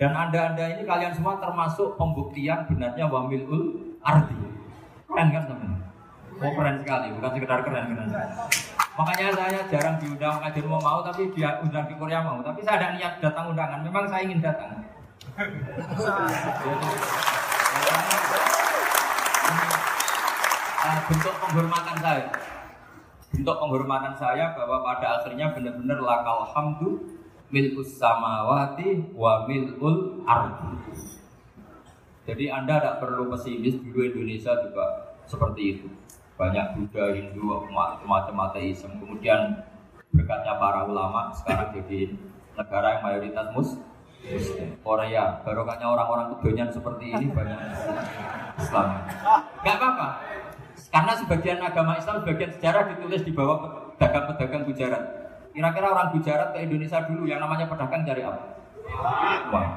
Dan 0.00 0.16
anda-anda 0.16 0.64
ini 0.64 0.88
kalian 0.88 1.12
semua 1.12 1.36
termasuk 1.36 2.00
pembuktian 2.00 2.64
benarnya 2.72 3.04
wamilul 3.04 3.92
ardi. 4.00 4.32
Keren 5.04 5.28
kan 5.28 5.44
teman? 5.44 5.76
Oh 6.40 6.56
keren 6.56 6.80
sekali, 6.80 7.12
bukan 7.20 7.30
sekedar 7.36 7.60
keren 7.60 7.84
keren. 7.92 8.08
Makanya 8.96 9.28
saya 9.36 9.60
jarang 9.68 10.00
diundang 10.00 10.40
kajian 10.40 10.72
mau 10.72 10.80
mau, 10.80 11.04
tapi 11.04 11.28
dia 11.36 11.60
undang 11.60 11.84
di 11.84 11.92
Korea 12.00 12.24
mau. 12.24 12.40
Tapi 12.40 12.64
saya 12.64 12.80
ada 12.80 12.96
niat 12.96 13.20
datang 13.20 13.52
undangan. 13.52 13.84
Memang 13.84 14.08
saya 14.08 14.24
ingin 14.24 14.40
datang. 14.40 14.72
Jadi, 20.80 20.96
bentuk 21.12 21.34
penghormatan 21.44 21.96
saya 22.00 22.24
bentuk 23.30 23.56
penghormatan 23.62 24.14
saya 24.18 24.44
bahwa 24.58 24.82
pada 24.82 25.22
akhirnya 25.22 25.54
benar-benar 25.54 25.98
lakal 26.02 26.42
hamdu 26.50 27.19
milkus 27.50 27.98
samawati 27.98 29.14
wa 29.14 29.44
milul 29.46 30.22
ardi. 30.26 30.94
Jadi 32.26 32.44
Anda 32.46 32.78
tidak 32.78 32.96
perlu 33.02 33.26
pesimis 33.30 33.82
dulu 33.82 34.06
Indonesia 34.06 34.54
juga 34.62 35.18
seperti 35.26 35.62
itu. 35.76 35.86
Banyak 36.38 36.78
Buddha, 36.78 37.12
Hindu, 37.12 37.68
macam 38.06 38.36
ateisme. 38.48 38.96
Kemudian 39.02 39.66
berkatnya 40.14 40.56
para 40.56 40.86
ulama 40.86 41.34
sekarang 41.34 41.74
jadi 41.74 42.14
negara 42.54 42.98
yang 42.98 43.02
mayoritas 43.02 43.46
mus 43.54 43.70
Korea, 44.84 45.40
barokahnya 45.40 45.86
orang-orang 45.88 46.36
kedonyan 46.36 46.68
seperti 46.68 47.08
ini 47.08 47.32
banyak 47.32 47.56
Islam. 48.60 49.00
Gak 49.64 49.76
apa-apa, 49.80 50.08
karena 50.92 51.12
sebagian 51.16 51.60
agama 51.64 51.96
Islam, 51.96 52.20
sebagian 52.20 52.52
sejarah 52.52 52.84
ditulis 52.92 53.24
di 53.24 53.32
bawah 53.32 53.58
pedagang-pedagang 53.96 54.68
Gujarat. 54.68 55.19
Kira-kira 55.50 55.86
orang 55.90 56.14
Gujarat 56.14 56.54
ke 56.54 56.58
Indonesia 56.62 56.98
dulu 57.10 57.26
yang 57.26 57.42
namanya 57.42 57.66
pedagang 57.66 58.06
cari 58.06 58.22
apa? 58.22 58.42
Uang. 59.50 59.68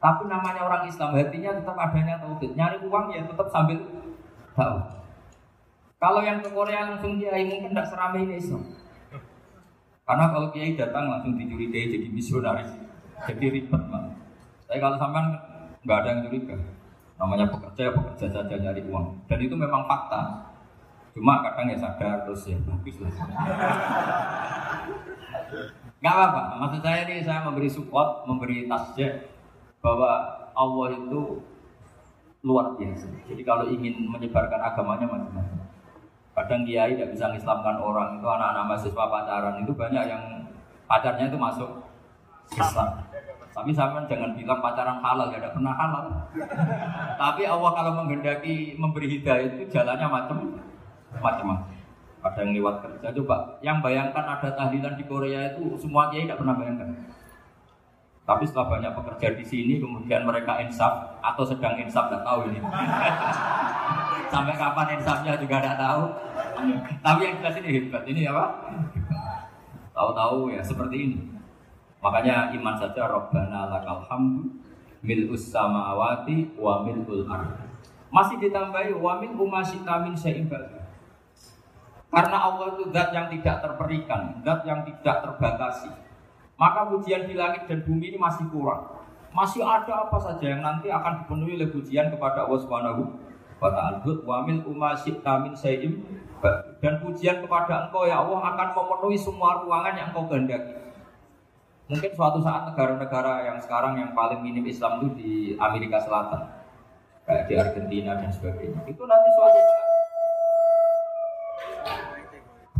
Tapi 0.00 0.22
namanya 0.26 0.64
orang 0.64 0.88
Islam, 0.88 1.12
hatinya 1.12 1.52
tetap 1.60 1.76
adanya 1.76 2.16
tauhid. 2.18 2.56
Nyari 2.56 2.78
uang 2.88 3.06
ya 3.12 3.22
tetap 3.28 3.46
sambil 3.52 3.78
tahu. 4.56 4.76
Kalau 6.00 6.20
yang 6.24 6.40
ke 6.40 6.48
Korea 6.48 6.88
langsung 6.88 7.20
kiai 7.20 7.44
mungkin 7.44 7.76
tidak 7.76 7.86
seramai 7.92 8.24
ini 8.24 8.40
Islam. 8.40 8.64
Karena 10.08 10.24
kalau 10.32 10.48
kiai 10.50 10.72
datang 10.74 11.12
langsung 11.12 11.36
dicurigai 11.36 11.92
jadi 11.92 12.08
misionaris, 12.08 12.72
jadi 13.28 13.46
ribet 13.52 13.82
mah. 13.92 14.08
Tapi 14.64 14.80
kalau 14.80 14.96
sampean 14.96 15.36
nggak 15.84 15.98
ada 16.00 16.08
yang 16.08 16.20
curiga, 16.24 16.56
namanya 17.20 17.46
pekerja 17.52 17.80
ya 17.86 17.92
pekerja 17.92 18.26
saja 18.32 18.54
nyari 18.56 18.82
uang. 18.88 19.28
Dan 19.28 19.38
itu 19.44 19.54
memang 19.54 19.84
fakta. 19.84 20.49
Cuma 21.10 21.42
kadang 21.42 21.66
ya 21.70 21.78
sadar 21.78 22.22
terus 22.26 22.46
ya 22.46 22.56
bagus 22.62 22.96
lah. 23.02 23.12
Gak 26.00 26.14
apa-apa. 26.16 26.42
Maksud 26.64 26.80
saya 26.80 27.04
ini 27.04 27.20
saya 27.20 27.44
memberi 27.44 27.68
support, 27.68 28.24
memberi 28.24 28.64
tasjid 28.64 29.28
bahwa 29.84 30.40
Allah 30.56 30.88
itu 30.96 31.44
luar 32.40 32.72
biasa. 32.76 33.04
Jadi 33.28 33.42
kalau 33.44 33.68
ingin 33.68 34.08
menyebarkan 34.08 34.60
agamanya 34.60 35.04
macam-macam. 35.04 35.60
Kadang 36.30 36.62
kiai 36.64 36.96
tidak 36.96 37.12
bisa 37.12 37.28
mengislamkan 37.28 37.76
orang 37.82 38.16
itu 38.16 38.24
anak-anak 38.24 38.64
mahasiswa 38.64 39.04
pacaran 39.12 39.60
itu 39.60 39.72
banyak 39.76 40.04
yang 40.08 40.24
pacarnya 40.88 41.28
itu 41.28 41.36
masuk 41.36 41.68
Islam. 42.56 43.02
Tapi 43.50 43.74
sama 43.74 44.06
jangan 44.06 44.32
bilang 44.38 44.62
pacaran 44.62 45.02
halal 45.04 45.28
ya 45.34 45.42
tidak 45.42 45.52
pernah 45.58 45.74
halal. 45.74 46.04
Tapi 47.18 47.42
Allah 47.44 47.70
kalau 47.76 47.92
menghendaki 47.98 48.78
memberi 48.78 49.20
hidayah 49.20 49.52
itu 49.52 49.68
jalannya 49.68 50.06
macam 50.08 50.38
macam-macam. 51.18 51.74
Ada 52.20 52.44
yang 52.44 52.52
lewat 52.60 52.74
kerja 52.84 53.08
coba. 53.16 53.36
Yang 53.64 53.78
bayangkan 53.80 54.24
ada 54.28 54.48
tahlilan 54.52 54.94
di 54.94 55.04
Korea 55.08 55.56
itu 55.56 55.74
semua 55.80 56.12
kiai 56.12 56.28
tidak 56.28 56.38
pernah 56.44 56.54
bayangkan. 56.54 56.88
Tapi 58.28 58.44
setelah 58.46 58.78
banyak 58.78 58.92
pekerja 58.94 59.28
di 59.34 59.42
sini, 59.42 59.74
kemudian 59.82 60.22
mereka 60.22 60.60
insaf 60.62 61.18
atau 61.18 61.42
sedang 61.42 61.74
insaf 61.80 62.12
tidak 62.12 62.22
tahu 62.22 62.46
ini. 62.52 62.60
Sampai 64.32 64.54
kapan 64.54 65.00
insafnya 65.00 65.34
juga 65.34 65.58
tidak 65.58 65.80
tahu. 65.80 66.02
Tapi 67.02 67.20
yang 67.24 67.34
jelas 67.42 67.56
ini 67.58 67.68
hebat. 67.80 68.02
Ini 68.06 68.30
apa? 68.30 68.44
Tahu-tahu 69.96 70.54
ya 70.54 70.62
seperti 70.62 70.96
ini. 71.10 71.18
Makanya 71.98 72.54
iman 72.54 72.76
saja 72.78 73.10
Rabbana 73.10 73.66
lakal 73.66 74.06
hamdu 74.06 74.46
mil'us 75.02 75.50
samawati 75.50 76.54
wa 76.56 76.84
mil'ul 76.84 77.26
ardi. 77.26 77.66
Masih 78.12 78.36
ditambahi 78.38 78.94
wa 78.94 79.18
min 79.18 79.34
umasita 79.34 80.04
min 80.04 80.14
Karena 82.10 82.38
Allah 82.42 82.74
itu 82.74 82.90
zat 82.90 83.14
yang 83.14 83.30
tidak 83.30 83.62
terperikan, 83.62 84.42
zat 84.42 84.66
yang 84.66 84.82
tidak 84.82 85.16
terbatasi. 85.22 85.90
Maka 86.58 86.90
pujian 86.90 87.24
di 87.30 87.38
langit 87.38 87.70
dan 87.70 87.86
bumi 87.86 88.12
ini 88.12 88.18
masih 88.18 88.50
kurang. 88.50 88.98
Masih 89.30 89.62
ada 89.62 90.10
apa 90.10 90.18
saja 90.18 90.42
yang 90.42 90.60
nanti 90.60 90.90
akan 90.90 91.22
dipenuhi 91.22 91.54
oleh 91.54 91.70
pujian 91.70 92.10
kepada 92.10 92.44
Allah 92.44 92.60
Subhanahu 92.60 93.02
wa 93.62 93.70
ta'ala. 93.70 94.02
Wa 94.26 94.42
min 94.42 94.66
umasita 94.66 95.38
min 95.46 95.54
dan 96.80 96.94
pujian 96.98 97.44
kepada 97.44 97.86
Engkau 97.88 98.08
ya 98.08 98.24
Allah 98.24 98.40
akan 98.42 98.68
memenuhi 98.74 99.16
semua 99.20 99.62
ruangan 99.62 99.94
yang 99.94 100.08
Engkau 100.10 100.26
kehendaki. 100.26 100.74
Mungkin 101.90 102.10
suatu 102.14 102.38
saat 102.42 102.70
negara-negara 102.70 103.50
yang 103.50 103.58
sekarang 103.58 103.98
yang 103.98 104.10
paling 104.14 104.42
minim 104.42 104.62
Islam 104.66 105.02
itu 105.02 105.08
di 105.18 105.32
Amerika 105.58 105.98
Selatan, 105.98 106.46
kayak 107.26 107.50
di 107.50 107.54
Argentina 107.58 108.14
dan 108.14 108.30
sebagainya. 108.30 108.82
Itu 108.86 109.02
nanti 109.10 109.28
suatu 109.34 109.58
saat 109.58 109.89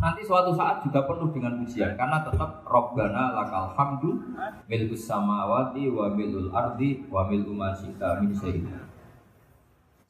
nanti 0.01 0.25
suatu 0.25 0.57
saat 0.57 0.81
juga 0.81 1.05
penuh 1.05 1.29
dengan 1.29 1.61
pujian 1.61 1.93
karena 1.93 2.25
tetap 2.25 2.65
Robbana 2.65 3.37
lakal 3.37 3.77
hamdu 3.77 4.17
milkus 4.65 5.05
samawati 5.05 5.93
wa 5.93 6.09
milul 6.17 6.49
ardi 6.57 7.05
wa 7.13 7.29
milu 7.29 7.53
masita 7.53 8.17
min 8.25 8.33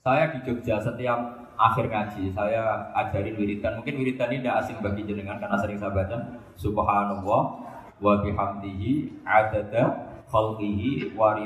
Saya 0.01 0.33
di 0.33 0.39
Jogja 0.47 0.81
setiap 0.81 1.19
akhir 1.61 1.93
ngaji 1.93 2.33
saya 2.33 2.89
ajarin 2.97 3.37
wiridan. 3.37 3.83
Mungkin 3.83 4.01
wiridan 4.01 4.33
ini 4.33 4.41
tidak 4.41 4.65
asing 4.65 4.79
bagi 4.81 5.05
jenengan 5.05 5.37
karena 5.37 5.61
sering 5.61 5.77
saya 5.77 5.93
baca. 5.93 6.17
Subhanallah 6.57 7.43
wa 8.01 8.15
bihamdihi 8.25 9.21
adada 9.29 10.09
khalqihi 10.31 11.13
wa 11.19 11.37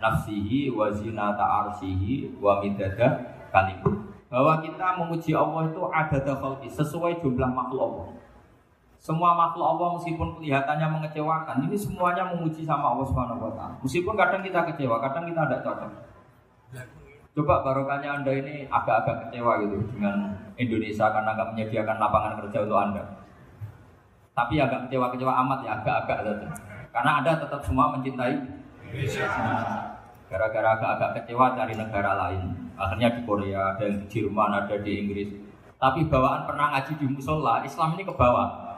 nafsihi 0.00 0.68
wa 0.74 0.92
zinata 0.92 1.40
arsihi 1.40 2.36
wa 2.36 2.60
midada 2.60 3.32
kalimah 3.48 4.09
bahwa 4.30 4.62
kita 4.62 4.86
memuji 4.94 5.34
Allah 5.34 5.66
itu 5.66 5.82
ada 5.90 6.32
khalqi 6.38 6.70
sesuai 6.70 7.18
jumlah 7.18 7.50
makhluk 7.50 7.82
Allah. 7.82 8.06
Semua 9.02 9.34
makhluk 9.34 9.66
Allah 9.66 9.88
meskipun 9.98 10.38
kelihatannya 10.38 10.86
mengecewakan, 10.86 11.66
ini 11.66 11.74
semuanya 11.74 12.30
memuji 12.30 12.62
sama 12.62 12.94
Allah 12.94 13.06
Subhanahu 13.10 13.50
wa. 13.50 13.74
Meskipun 13.82 14.14
kadang 14.14 14.44
kita 14.46 14.62
kecewa, 14.70 15.02
kadang 15.02 15.26
kita 15.26 15.42
tidak 15.50 15.60
cocok. 15.66 15.92
Coba 17.30 17.62
barokahnya 17.64 18.22
Anda 18.22 18.32
ini 18.38 18.68
agak-agak 18.70 19.26
kecewa 19.26 19.62
gitu 19.66 19.78
dengan 19.96 20.34
Indonesia 20.58 21.06
karena 21.10 21.30
nggak 21.34 21.48
menyediakan 21.56 21.96
lapangan 21.98 22.32
kerja 22.44 22.58
untuk 22.62 22.78
Anda. 22.78 23.02
Tapi 24.36 24.54
agak 24.62 24.86
kecewa-kecewa 24.86 25.32
amat 25.42 25.58
ya, 25.66 25.70
agak-agak 25.80 26.18
saja. 26.22 26.48
Karena 26.90 27.10
Anda 27.22 27.32
tetap 27.40 27.60
semua 27.66 27.90
mencintai 27.96 28.34
Indonesia. 28.86 29.26
Gara-gara 30.30 30.68
agak-agak 30.78 31.10
kecewa 31.22 31.56
cari 31.58 31.74
negara 31.74 32.12
lain. 32.14 32.69
Akhirnya 32.80 33.12
di 33.12 33.20
Korea, 33.28 33.76
ada 33.76 33.84
yang 33.84 34.00
di 34.00 34.06
Jerman, 34.08 34.50
ada 34.56 34.74
di 34.80 34.92
Inggris. 35.04 35.28
Tapi 35.76 36.08
bawaan 36.08 36.48
pernah 36.48 36.72
ngaji 36.72 36.96
di 36.96 37.06
musola, 37.12 37.60
Islam 37.60 37.92
ini 38.00 38.08
ke 38.08 38.12
bawah. 38.16 38.72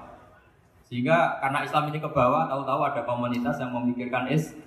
Sehingga 0.90 1.38
karena 1.38 1.62
Islam 1.62 1.94
ini 1.94 2.02
ke 2.02 2.10
bawah, 2.10 2.50
tahu-tahu 2.50 2.82
ada 2.82 3.06
komunitas 3.06 3.62
yang 3.62 3.70
memikirkan 3.70 4.26
is. 4.26 4.58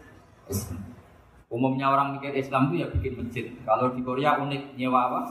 Umumnya 1.51 1.91
orang 1.91 2.17
mikir 2.17 2.33
Islam 2.33 2.71
itu 2.71 2.81
ya 2.81 2.87
bikin 2.89 3.13
masjid. 3.19 3.45
Kalau 3.67 3.91
di 3.93 4.01
Korea 4.01 4.39
unik 4.39 4.79
nyewa 4.79 4.99
apa? 5.11 5.21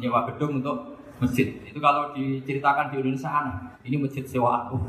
Nyewa 0.00 0.24
gedung 0.32 0.62
untuk 0.62 0.96
masjid. 1.20 1.52
Itu 1.68 1.78
kalau 1.78 2.16
diceritakan 2.16 2.90
di 2.90 3.02
Indonesia 3.02 3.30
aneh. 3.30 3.56
Ini 3.84 3.96
masjid 4.00 4.24
sewa 4.24 4.66
aku. 4.66 4.80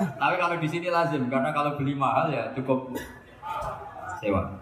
Tapi 0.00 0.34
kalau 0.36 0.56
di 0.60 0.68
sini 0.68 0.88
lazim 0.92 1.28
karena 1.32 1.50
kalau 1.52 1.76
beli 1.80 1.96
mahal 1.96 2.28
ya 2.28 2.52
cukup 2.52 2.92
sewa. 4.20 4.60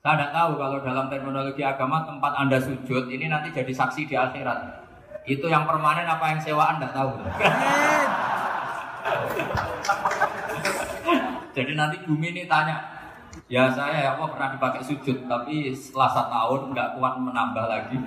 Saya 0.00 0.16
tidak 0.16 0.32
tahu 0.32 0.56
kalau 0.56 0.80
dalam 0.80 1.12
terminologi 1.12 1.60
agama 1.60 2.00
tempat 2.08 2.32
anda 2.32 2.56
sujud 2.56 3.12
ini 3.12 3.28
nanti 3.28 3.52
jadi 3.52 3.68
saksi 3.68 4.08
di 4.08 4.16
akhirat. 4.16 4.80
Itu 5.28 5.44
yang 5.52 5.68
permanen 5.68 6.08
apa 6.08 6.32
yang 6.32 6.40
sewaan 6.40 6.80
tidak 6.80 6.96
tahu. 6.96 7.20
Jadi 11.52 11.72
nanti 11.76 12.00
bumi 12.08 12.32
ini 12.32 12.48
tanya, 12.48 12.80
ya 13.44 13.68
saya 13.68 14.00
ya 14.00 14.10
Allah 14.16 14.32
pernah 14.32 14.56
dipakai 14.56 14.80
sujud, 14.80 15.28
tapi 15.28 15.76
setelah 15.76 16.08
satu 16.16 16.32
tahun 16.32 16.60
nggak 16.72 16.88
kuat 16.96 17.14
menambah 17.20 17.64
lagi. 17.68 18.00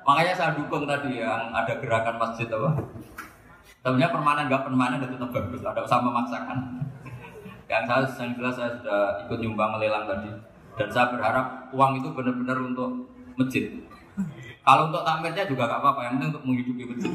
Makanya 0.00 0.32
saya 0.32 0.56
dukung 0.56 0.88
tadi 0.88 1.20
yang 1.20 1.52
ada 1.52 1.76
gerakan 1.76 2.16
masjid 2.16 2.48
apa. 2.48 2.72
Sebenarnya 3.84 4.08
permanen 4.08 4.48
nggak 4.48 4.64
permanen 4.64 4.96
itu 5.04 5.12
tetap 5.12 5.28
bagus, 5.28 5.60
ada 5.60 5.84
usah 5.84 6.00
memaksakan. 6.00 6.58
Yang 7.76 7.84
saya 7.92 8.24
yang 8.24 8.32
jelas 8.40 8.54
saya 8.56 8.70
sudah 8.80 9.00
ikut 9.28 9.38
nyumbang 9.44 9.76
lelang 9.76 10.08
tadi, 10.08 10.32
dan 10.80 10.88
saya 10.88 11.12
berharap 11.12 11.68
uang 11.76 11.92
itu 12.00 12.08
benar-benar 12.16 12.56
untuk 12.64 12.90
masjid. 13.36 13.68
Kalau 14.64 14.88
untuk 14.88 15.04
takmirnya 15.04 15.44
juga 15.44 15.68
gak 15.68 15.78
apa-apa, 15.84 16.00
yang 16.08 16.12
penting 16.16 16.30
untuk 16.32 16.44
menghidupi 16.48 16.82
masjid. 16.88 17.12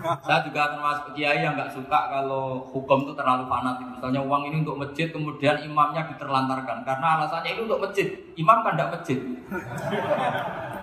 Saya 0.00 0.44
juga 0.44 0.76
termasuk 0.76 1.16
kiai 1.16 1.40
yang 1.40 1.56
nggak 1.56 1.72
suka 1.72 2.12
kalau 2.12 2.60
hukum 2.68 3.08
itu 3.08 3.12
terlalu 3.16 3.48
fanatik. 3.48 3.88
Misalnya 3.88 4.20
uang 4.20 4.52
ini 4.52 4.56
untuk 4.60 4.76
masjid, 4.76 5.08
kemudian 5.08 5.56
imamnya 5.64 6.04
diterlantarkan. 6.12 6.84
Karena 6.84 7.06
alasannya 7.20 7.56
ini 7.56 7.60
untuk 7.64 7.80
masjid. 7.80 8.12
Imam 8.36 8.60
kan 8.60 8.76
tidak 8.76 9.00
masjid. 9.00 9.18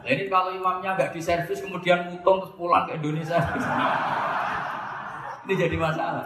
Nah, 0.01 0.09
ini 0.09 0.23
kalau 0.29 0.49
imamnya 0.49 0.97
nggak 0.97 1.13
diservis, 1.13 1.61
kemudian 1.61 2.09
mutung 2.09 2.41
terus 2.41 2.53
pulang 2.57 2.89
ke 2.89 2.97
Indonesia. 2.97 3.37
ini 5.45 5.53
jadi 5.55 5.75
masalah. 5.77 6.25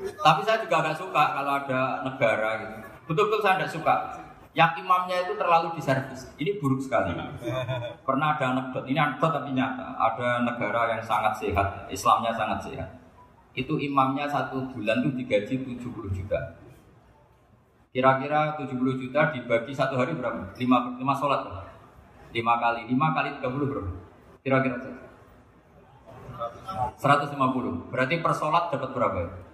Tapi 0.00 0.40
saya 0.48 0.64
juga 0.64 0.76
nggak 0.80 0.96
suka 0.96 1.22
kalau 1.36 1.52
ada 1.60 1.80
negara 2.08 2.48
gitu. 2.64 2.74
Betul-betul 3.10 3.40
saya 3.44 3.54
nggak 3.60 3.72
suka 3.72 3.94
yang 4.50 4.74
imamnya 4.74 5.22
itu 5.22 5.38
terlalu 5.38 5.78
diservis. 5.78 6.26
Ini 6.34 6.58
buruk 6.58 6.82
sekali. 6.82 7.14
Pernah 8.02 8.34
ada 8.34 8.44
anekdot, 8.50 8.82
ini 8.90 8.98
anekdot 8.98 9.30
tapi 9.30 9.54
nyata. 9.54 9.94
Ada 9.94 10.42
negara 10.42 10.90
yang 10.90 11.02
sangat 11.06 11.38
sehat, 11.38 11.86
Islamnya 11.86 12.34
sangat 12.34 12.66
sehat. 12.66 12.88
Itu 13.54 13.78
imamnya 13.78 14.26
satu 14.26 14.66
bulan 14.74 15.06
itu 15.06 15.22
digaji 15.22 15.54
70 15.78 16.10
juta. 16.10 16.38
Kira-kira 17.90 18.54
70 18.58 19.02
juta 19.02 19.34
dibagi 19.34 19.74
satu 19.74 19.98
hari 19.98 20.14
berapa? 20.14 20.54
5, 20.54 20.98
5 20.98 21.20
sholat. 21.20 21.42
5 22.30 22.62
kali, 22.62 22.80
5 22.86 23.16
kali 23.16 23.28
30 23.42 23.70
berapa? 23.70 23.90
Kira-kira 24.42 24.76
150. 26.98 27.90
Berarti 27.90 28.14
per 28.18 28.32
sholat 28.34 28.70
dapat 28.70 28.90
berapa? 28.94 29.49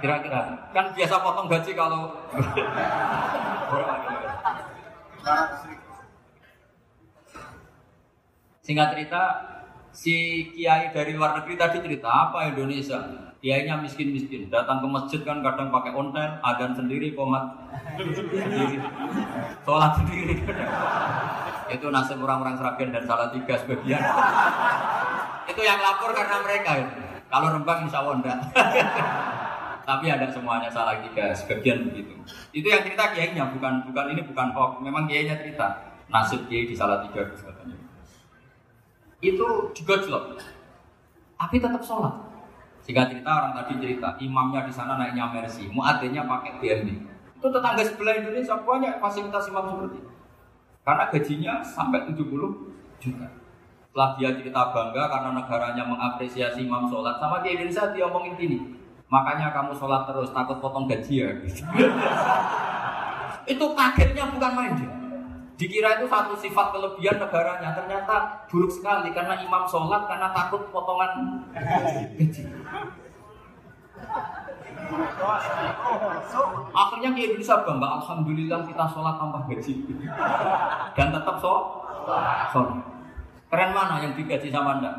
Kira-kira 0.00 0.40
kan 0.76 0.86
biasa 0.92 1.14
potong 1.24 1.48
gaji 1.48 1.72
kalau 1.72 2.12
Singkat 8.60 8.88
cerita, 8.94 9.22
si 9.90 10.46
kiai 10.54 10.92
dari 10.94 11.16
luar 11.16 11.40
negeri 11.40 11.58
tadi 11.58 11.82
cerita 11.82 12.08
apa 12.08 12.52
Indonesia? 12.52 13.00
Kiainya 13.40 13.80
miskin-miskin, 13.80 14.52
datang 14.52 14.84
ke 14.84 14.88
masjid 14.92 15.20
kan 15.24 15.40
kadang 15.40 15.72
pakai 15.72 15.96
ontel, 15.96 16.38
adan 16.44 16.76
sendiri, 16.76 17.16
komat 17.16 17.72
sendiri, 17.96 18.76
sholat 19.64 19.96
sendiri. 19.96 20.44
Itu 21.72 21.88
nasib 21.88 22.20
orang-orang 22.20 22.60
Seragen 22.60 22.92
dan 22.92 23.08
salah 23.08 23.32
tiga 23.32 23.56
sebagian. 23.56 24.04
Itu 25.48 25.60
yang 25.64 25.80
lapor 25.80 26.12
karena 26.12 26.36
mereka 26.44 26.70
itu. 26.84 27.09
Kalau 27.30 27.48
Rembang 27.54 27.86
insya 27.86 28.02
Allah 28.02 28.18
enggak. 28.18 28.38
Tapi 29.88 30.06
ada 30.06 30.26
semuanya 30.30 30.70
salah 30.70 30.98
tiga, 31.02 31.32
sebagian 31.34 31.88
begitu. 31.90 32.14
Itu 32.54 32.66
yang 32.66 32.82
cerita 32.84 33.10
kiainya, 33.10 33.48
bukan 33.54 33.86
bukan 33.90 34.04
ini 34.12 34.22
bukan 34.26 34.50
hoax. 34.54 34.82
Memang 34.82 35.06
kiainya 35.06 35.38
cerita 35.40 35.94
nasib 36.10 36.46
kiai 36.50 36.66
di 36.66 36.74
salah 36.74 37.02
tiga 37.06 37.26
katanya. 37.26 37.78
Itu 39.22 39.72
digojlok, 39.74 40.38
tapi 41.38 41.56
tetap 41.56 41.82
sholat. 41.82 42.14
Jika 42.84 43.06
cerita 43.06 43.30
orang 43.30 43.52
tadi 43.56 43.72
cerita, 43.78 44.08
imamnya 44.18 44.66
di 44.66 44.72
sana 44.72 44.98
naiknya 44.98 45.30
Mercy, 45.30 45.68
muadzinnya 45.70 46.26
pakai 46.26 46.58
BMW. 46.58 47.00
Itu 47.40 47.46
tetangga 47.48 47.80
sebelah 47.80 48.14
Indonesia 48.20 48.56
banyak 48.60 49.00
fasilitas 49.00 49.48
imam 49.48 49.64
seperti 49.70 49.96
itu. 50.02 50.12
Karena 50.84 51.04
gajinya 51.08 51.54
sampai 51.64 52.08
70 52.08 52.26
juta. 53.00 53.28
Setelah 53.90 54.14
dia 54.14 54.30
cerita 54.38 54.70
bangga 54.70 55.10
karena 55.10 55.34
negaranya 55.34 55.82
mengapresiasi 55.82 56.62
imam 56.62 56.86
sholat, 56.86 57.18
sama 57.18 57.42
di 57.42 57.58
Indonesia 57.58 57.90
dia 57.90 58.06
omongin 58.06 58.38
gini, 58.38 58.78
makanya 59.10 59.50
kamu 59.50 59.74
sholat 59.74 60.06
terus 60.06 60.30
takut 60.30 60.62
potong 60.62 60.86
gaji 60.86 61.26
ya. 61.26 61.30
itu 63.50 63.66
kagetnya 63.74 64.30
bukan 64.30 64.52
main 64.54 64.78
dia. 64.78 64.94
Dikira 65.58 65.98
itu 65.98 66.06
satu 66.06 66.38
sifat 66.38 66.70
kelebihan 66.70 67.18
negaranya, 67.18 67.74
ternyata 67.74 68.46
buruk 68.46 68.70
sekali 68.70 69.10
karena 69.10 69.42
imam 69.42 69.66
sholat 69.66 70.06
karena 70.06 70.30
takut 70.38 70.70
potongan 70.70 71.42
gaji. 71.50 72.46
Akhirnya 76.70 77.10
di 77.10 77.20
Indonesia 77.26 77.66
bangga, 77.66 77.88
Alhamdulillah 77.98 78.62
kita 78.70 78.86
sholat 78.86 79.18
tambah 79.18 79.50
gaji 79.50 79.74
dan 80.94 81.10
tetap 81.10 81.42
sholat. 81.42 82.99
Keren 83.50 83.74
mana 83.74 83.98
yang 83.98 84.14
digaji 84.14 84.46
sama 84.54 84.78
anda? 84.78 84.94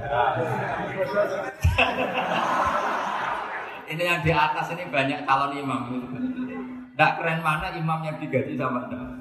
ini 3.90 4.02
yang 4.06 4.22
di 4.22 4.30
atas 4.30 4.70
ini 4.70 4.86
banyak 4.86 5.26
calon 5.26 5.58
imam. 5.58 5.90
Tidak 5.98 7.12
keren 7.18 7.42
mana 7.42 7.74
imam 7.74 7.98
yang 8.06 8.14
digaji 8.22 8.54
sama 8.54 8.86
anda? 8.86 9.18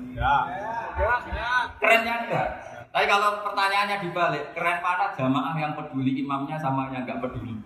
Kerennya 1.81 2.29
enggak. 2.29 2.49
Tapi 2.93 3.05
kalau 3.09 3.41
pertanyaannya 3.41 4.05
dibalik, 4.05 4.53
keren 4.53 4.85
mana 4.85 5.17
jamaah 5.17 5.57
yang 5.57 5.73
peduli 5.73 6.21
imamnya 6.21 6.61
sama 6.61 6.93
yang 6.93 7.09
nggak 7.09 7.25
peduli? 7.25 7.57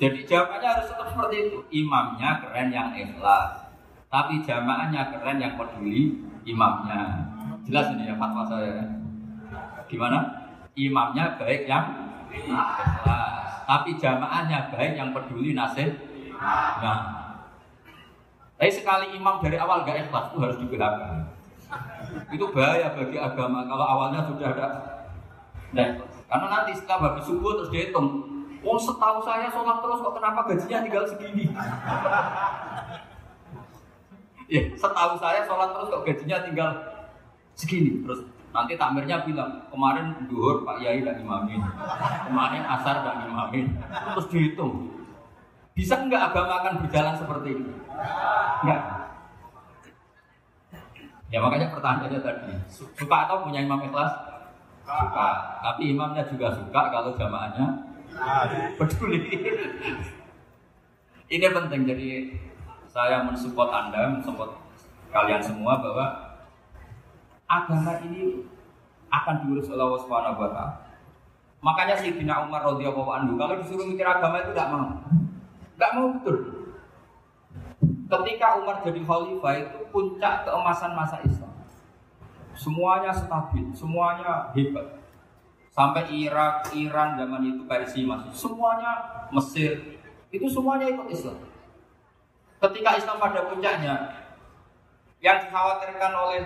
Jadi 0.00 0.18
jawabannya 0.24 0.68
harus 0.68 0.88
tetap 0.88 1.12
seperti 1.12 1.52
itu. 1.52 1.60
Imamnya 1.84 2.40
keren 2.40 2.72
yang 2.72 2.96
ikhlas, 2.96 3.68
tapi 4.08 4.40
jamaahnya 4.40 5.12
keren 5.12 5.44
yang 5.44 5.60
peduli 5.60 6.24
imamnya. 6.48 7.35
Jelas 7.66 7.90
ini 7.98 8.06
ya 8.06 8.14
fatwa 8.14 8.46
saya. 8.46 8.86
Gimana? 9.90 10.18
Imamnya 10.78 11.34
baik 11.34 11.66
yang 11.66 12.14
ikhlas, 12.30 13.64
tapi 13.66 13.98
jamaahnya 13.98 14.70
baik 14.70 14.94
yang 14.94 15.10
peduli 15.10 15.50
nasib. 15.50 15.98
Nah, 16.38 16.98
tapi 18.54 18.70
sekali 18.70 19.18
imam 19.18 19.42
dari 19.42 19.58
awal 19.58 19.82
gak 19.82 20.06
ikhlas 20.06 20.30
itu 20.30 20.38
harus 20.38 20.58
di 20.62 20.66
belakang. 20.70 21.26
Itu 22.30 22.54
bahaya 22.54 22.94
bagi 22.94 23.18
agama 23.18 23.66
kalau 23.66 23.86
awalnya 23.88 24.20
sudah 24.30 24.48
ada. 24.54 24.68
Nah, 25.74 25.88
karena 26.30 26.46
nanti 26.46 26.72
setelah 26.76 27.12
habis 27.12 27.26
subuh 27.26 27.58
terus 27.58 27.72
dihitung. 27.74 28.30
Oh 28.66 28.78
setahu 28.78 29.22
saya 29.22 29.46
sholat 29.50 29.78
terus 29.78 30.02
kok 30.02 30.14
kenapa 30.18 30.40
gajinya 30.50 30.82
tinggal 30.82 31.04
segini? 31.06 31.46
ya, 34.54 34.62
setahu 34.74 35.14
saya 35.22 35.46
sholat 35.46 35.70
terus 35.70 35.88
kok 35.90 36.02
gajinya 36.02 36.36
tinggal 36.42 36.70
segini 37.56 38.04
terus 38.04 38.28
nanti 38.52 38.76
takmirnya 38.76 39.24
bilang 39.24 39.64
kemarin 39.72 40.28
duhur 40.28 40.62
Pak 40.62 40.80
Yai 40.84 41.00
dan 41.02 41.20
imamin 41.20 41.60
kemarin 42.28 42.62
asar 42.68 43.02
dan 43.02 43.26
imamin 43.26 43.72
terus 44.12 44.28
dihitung 44.28 44.96
bisa 45.76 45.92
nggak 46.08 46.32
agama 46.32 46.64
akan 46.64 46.74
berjalan 46.80 47.14
seperti 47.20 47.48
ini? 47.52 47.68
Enggak. 48.64 48.82
Ya 51.28 51.38
makanya 51.44 51.68
pertanyaannya 51.68 52.20
tadi, 52.24 52.56
suka 52.72 53.16
atau 53.28 53.44
punya 53.44 53.60
imam 53.60 53.84
ikhlas? 53.84 54.08
Suka. 54.88 55.28
Tapi 55.60 55.92
imamnya 55.92 56.24
juga 56.32 56.48
suka 56.56 56.80
kalau 56.88 57.12
jamaahnya 57.12 57.66
peduli. 58.80 59.20
Ini 61.28 61.46
penting 61.52 61.84
jadi 61.84 62.08
saya 62.88 63.28
mensupport 63.28 63.68
Anda, 63.68 64.16
mensupport 64.16 64.56
kalian 65.12 65.44
semua 65.44 65.76
bahwa 65.76 66.25
agama 67.46 68.02
ini 68.06 68.42
akan 69.10 69.34
diurus 69.46 69.70
oleh 69.70 69.82
Allah 69.86 70.02
Subhanahu 70.02 70.42
wa 70.42 70.50
taala. 70.50 70.74
Makanya 71.62 71.94
Sayyidina 71.98 72.46
Umar 72.46 72.62
radhiyallahu 72.62 73.10
anhu 73.10 73.32
kalau 73.34 73.58
disuruh 73.58 73.86
mikir 73.86 74.06
agama 74.06 74.42
itu 74.42 74.54
tidak 74.54 74.68
mau. 74.70 74.86
Tidak 75.74 75.90
mau 75.94 76.06
betul. 76.18 76.36
Ketika 78.06 78.46
Umar 78.62 78.86
jadi 78.86 79.00
khalifah 79.02 79.54
itu 79.58 79.78
puncak 79.90 80.46
keemasan 80.46 80.92
masa 80.94 81.18
Islam. 81.26 81.54
Semuanya 82.54 83.10
stabil, 83.10 83.66
semuanya 83.74 84.54
hebat. 84.54 85.02
Sampai 85.74 86.08
Irak, 86.08 86.72
Iran 86.72 87.20
zaman 87.20 87.42
itu 87.44 87.62
Persia 87.68 88.08
masih, 88.08 88.32
semuanya 88.32 88.92
Mesir, 89.28 90.00
itu 90.32 90.48
semuanya 90.48 90.88
ikut 90.88 91.12
Islam. 91.12 91.36
Ketika 92.56 92.96
Islam 92.96 93.20
pada 93.20 93.44
puncaknya, 93.44 94.08
yang 95.20 95.36
dikhawatirkan 95.44 96.12
oleh 96.16 96.42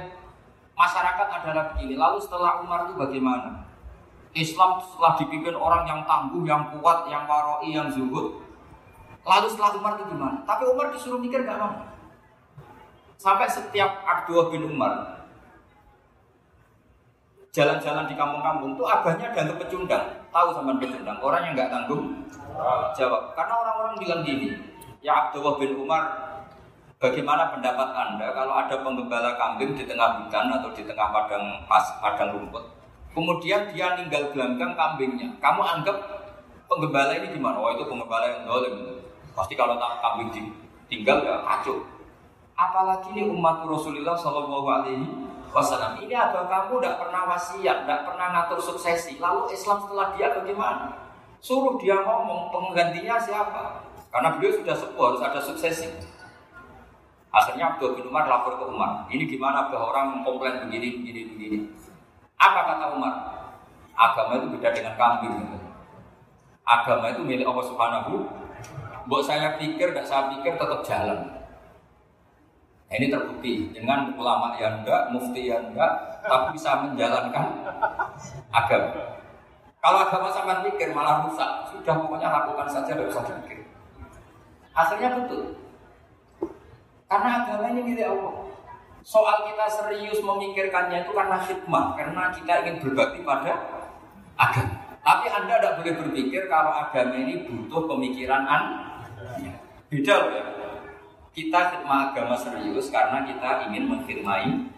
masyarakat 0.81 1.29
adalah 1.29 1.65
begini. 1.77 2.01
Lalu 2.01 2.17
setelah 2.25 2.65
Umar 2.65 2.89
itu 2.89 2.97
bagaimana? 2.97 3.69
Islam 4.33 4.81
setelah 4.81 5.21
dipimpin 5.21 5.53
orang 5.53 5.85
yang 5.85 6.01
tangguh, 6.09 6.41
yang 6.47 6.73
kuat, 6.73 7.05
yang 7.13 7.29
waroi, 7.29 7.69
yang 7.69 7.93
zuhud. 7.93 8.41
Lalu 9.27 9.47
setelah 9.53 9.77
Umar 9.77 9.93
itu 10.01 10.09
gimana? 10.09 10.41
Tapi 10.49 10.65
Umar 10.65 10.95
disuruh 10.95 11.21
mikir 11.21 11.45
gak 11.45 11.61
mau. 11.61 11.77
Sampai 13.21 13.53
setiap 13.53 14.01
Abdullah 14.09 14.49
bin 14.49 14.65
Umar 14.65 15.21
jalan-jalan 17.51 18.07
di 18.07 18.15
kampung-kampung 18.15 18.79
itu 18.79 18.85
abahnya 18.87 19.35
dianggap 19.35 19.59
pecundang. 19.67 20.07
Tahu 20.31 20.49
sama 20.55 20.79
pecundang? 20.79 21.19
Orang 21.21 21.43
yang 21.45 21.53
nggak 21.59 21.69
tanggung 21.69 22.25
jawab. 22.97 23.35
Karena 23.35 23.55
orang-orang 23.61 23.95
bilang 23.99 24.21
gini, 24.23 24.57
ya 25.03 25.29
Abdullah 25.29 25.59
bin 25.59 25.75
Umar, 25.77 26.30
bagaimana 27.01 27.49
pendapat 27.49 27.89
anda 27.97 28.29
kalau 28.37 28.53
ada 28.61 28.77
penggembala 28.85 29.33
kambing 29.41 29.73
di 29.73 29.89
tengah 29.89 30.21
hutan 30.21 30.53
atau 30.53 30.69
di 30.77 30.85
tengah 30.85 31.09
padang 31.09 31.65
pas 31.65 31.97
padang 31.97 32.37
rumput, 32.37 32.61
kemudian 33.17 33.73
dia 33.73 33.97
ninggal 33.97 34.29
gelanggang 34.37 34.77
kambingnya, 34.77 35.33
kamu 35.41 35.65
anggap 35.65 35.97
penggembala 36.69 37.17
ini 37.17 37.33
gimana? 37.33 37.57
Oh 37.57 37.73
itu 37.73 37.89
penggembala 37.89 38.29
yang 38.29 38.45
dolim. 38.45 39.01
Pasti 39.33 39.57
kalau 39.57 39.81
kambing 39.81 40.29
ditinggal 40.29 41.25
ya 41.25 41.41
kacau. 41.41 41.81
Apalagi 42.53 43.17
ini 43.17 43.25
umat 43.33 43.65
Rasulullah 43.65 44.13
Shallallahu 44.13 44.69
Alaihi 44.69 45.09
Wasallam. 45.49 45.97
Ini 46.05 46.13
abang 46.13 46.45
kamu 46.45 46.85
tidak 46.85 47.01
pernah 47.01 47.23
wasiat, 47.33 47.89
tidak 47.89 48.01
pernah 48.05 48.27
ngatur 48.37 48.61
suksesi. 48.61 49.17
Lalu 49.17 49.49
Islam 49.57 49.81
setelah 49.81 50.13
dia 50.13 50.29
bagaimana? 50.37 50.93
Suruh 51.41 51.81
dia 51.81 52.05
ngomong 52.05 52.53
penggantinya 52.53 53.17
siapa? 53.17 53.81
Karena 54.13 54.37
beliau 54.37 54.61
sudah 54.61 54.77
sepuh 54.77 55.05
harus 55.09 55.23
ada 55.25 55.41
suksesi. 55.41 55.89
Akhirnya 57.31 57.75
Abdul 57.75 57.95
bin 57.95 58.11
Umar 58.11 58.27
lapor 58.27 58.59
ke 58.59 58.65
Umar. 58.67 59.07
Ini 59.07 59.23
gimana 59.31 59.71
bahwa 59.71 59.95
orang 59.95 60.07
mengkomplain 60.19 60.67
begini, 60.67 60.99
begini, 60.99 61.21
begini. 61.31 61.59
Apa 62.35 62.75
kata 62.75 62.87
Umar? 62.99 63.15
Agama 63.95 64.43
itu 64.43 64.47
beda 64.59 64.69
dengan 64.75 64.95
kambing. 64.99 65.35
Agama 66.67 67.15
itu 67.15 67.23
milik 67.23 67.47
Allah 67.47 67.67
Subhanahu. 67.71 68.27
Buat 69.07 69.25
saya 69.31 69.55
pikir, 69.63 69.95
tidak 69.95 70.07
saya 70.11 70.27
pikir 70.35 70.59
tetap 70.59 70.81
jalan. 70.83 71.41
Nah, 72.91 72.95
ini 72.99 73.07
terbukti 73.07 73.71
dengan 73.71 74.11
ulama 74.19 74.59
yang 74.59 74.83
enggak, 74.83 75.15
mufti 75.15 75.47
yang 75.47 75.71
enggak, 75.71 76.19
tapi 76.27 76.59
bisa 76.59 76.75
menjalankan 76.83 77.47
agama. 78.51 78.91
Kalau 79.79 79.99
agama 80.03 80.29
sampai 80.35 80.67
pikir 80.67 80.91
malah 80.91 81.23
rusak, 81.23 81.71
sudah 81.71 81.95
pokoknya 81.95 82.29
lakukan 82.29 82.67
saja, 82.67 82.91
tidak 82.91 83.15
usah 83.15 83.23
pikir. 83.31 83.63
Akhirnya 84.75 85.23
betul. 85.23 85.60
Karena 87.11 87.43
agama 87.43 87.75
ini 87.75 87.83
milik 87.91 88.07
Allah. 88.07 88.47
Soal 89.03 89.43
kita 89.51 89.67
serius 89.67 90.23
memikirkannya 90.23 91.03
itu 91.03 91.11
karena 91.11 91.43
hikmah, 91.43 91.99
karena 91.99 92.31
kita 92.31 92.63
ingin 92.63 92.79
berbakti 92.79 93.27
pada 93.27 93.83
agama. 94.39 94.79
Tapi 95.03 95.27
Anda 95.27 95.59
tidak 95.59 95.75
boleh 95.83 95.95
berpikir 96.07 96.47
kalau 96.47 96.71
agama 96.71 97.19
ini 97.19 97.43
butuh 97.51 97.91
pemikiran 97.91 98.47
Anda. 98.47 99.11
Beda 99.91 100.15
loh 100.23 100.31
ya. 100.39 100.45
Kita 101.35 101.59
khidmah 101.75 102.15
agama 102.15 102.39
serius 102.39 102.95
karena 102.95 103.27
kita 103.27 103.67
ingin 103.67 103.91
mengkhidmati 103.91 104.71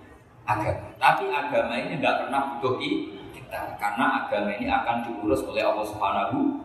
agama. 0.48 0.88
Tapi 0.96 1.28
agama 1.28 1.74
ini 1.76 2.00
tidak 2.00 2.24
pernah 2.24 2.40
butuh 2.56 2.80
kita 2.80 3.76
karena 3.76 4.24
agama 4.24 4.56
ini 4.56 4.72
akan 4.72 4.96
diurus 5.04 5.44
oleh 5.44 5.60
Allah 5.60 5.84
Subhanahu. 5.84 6.64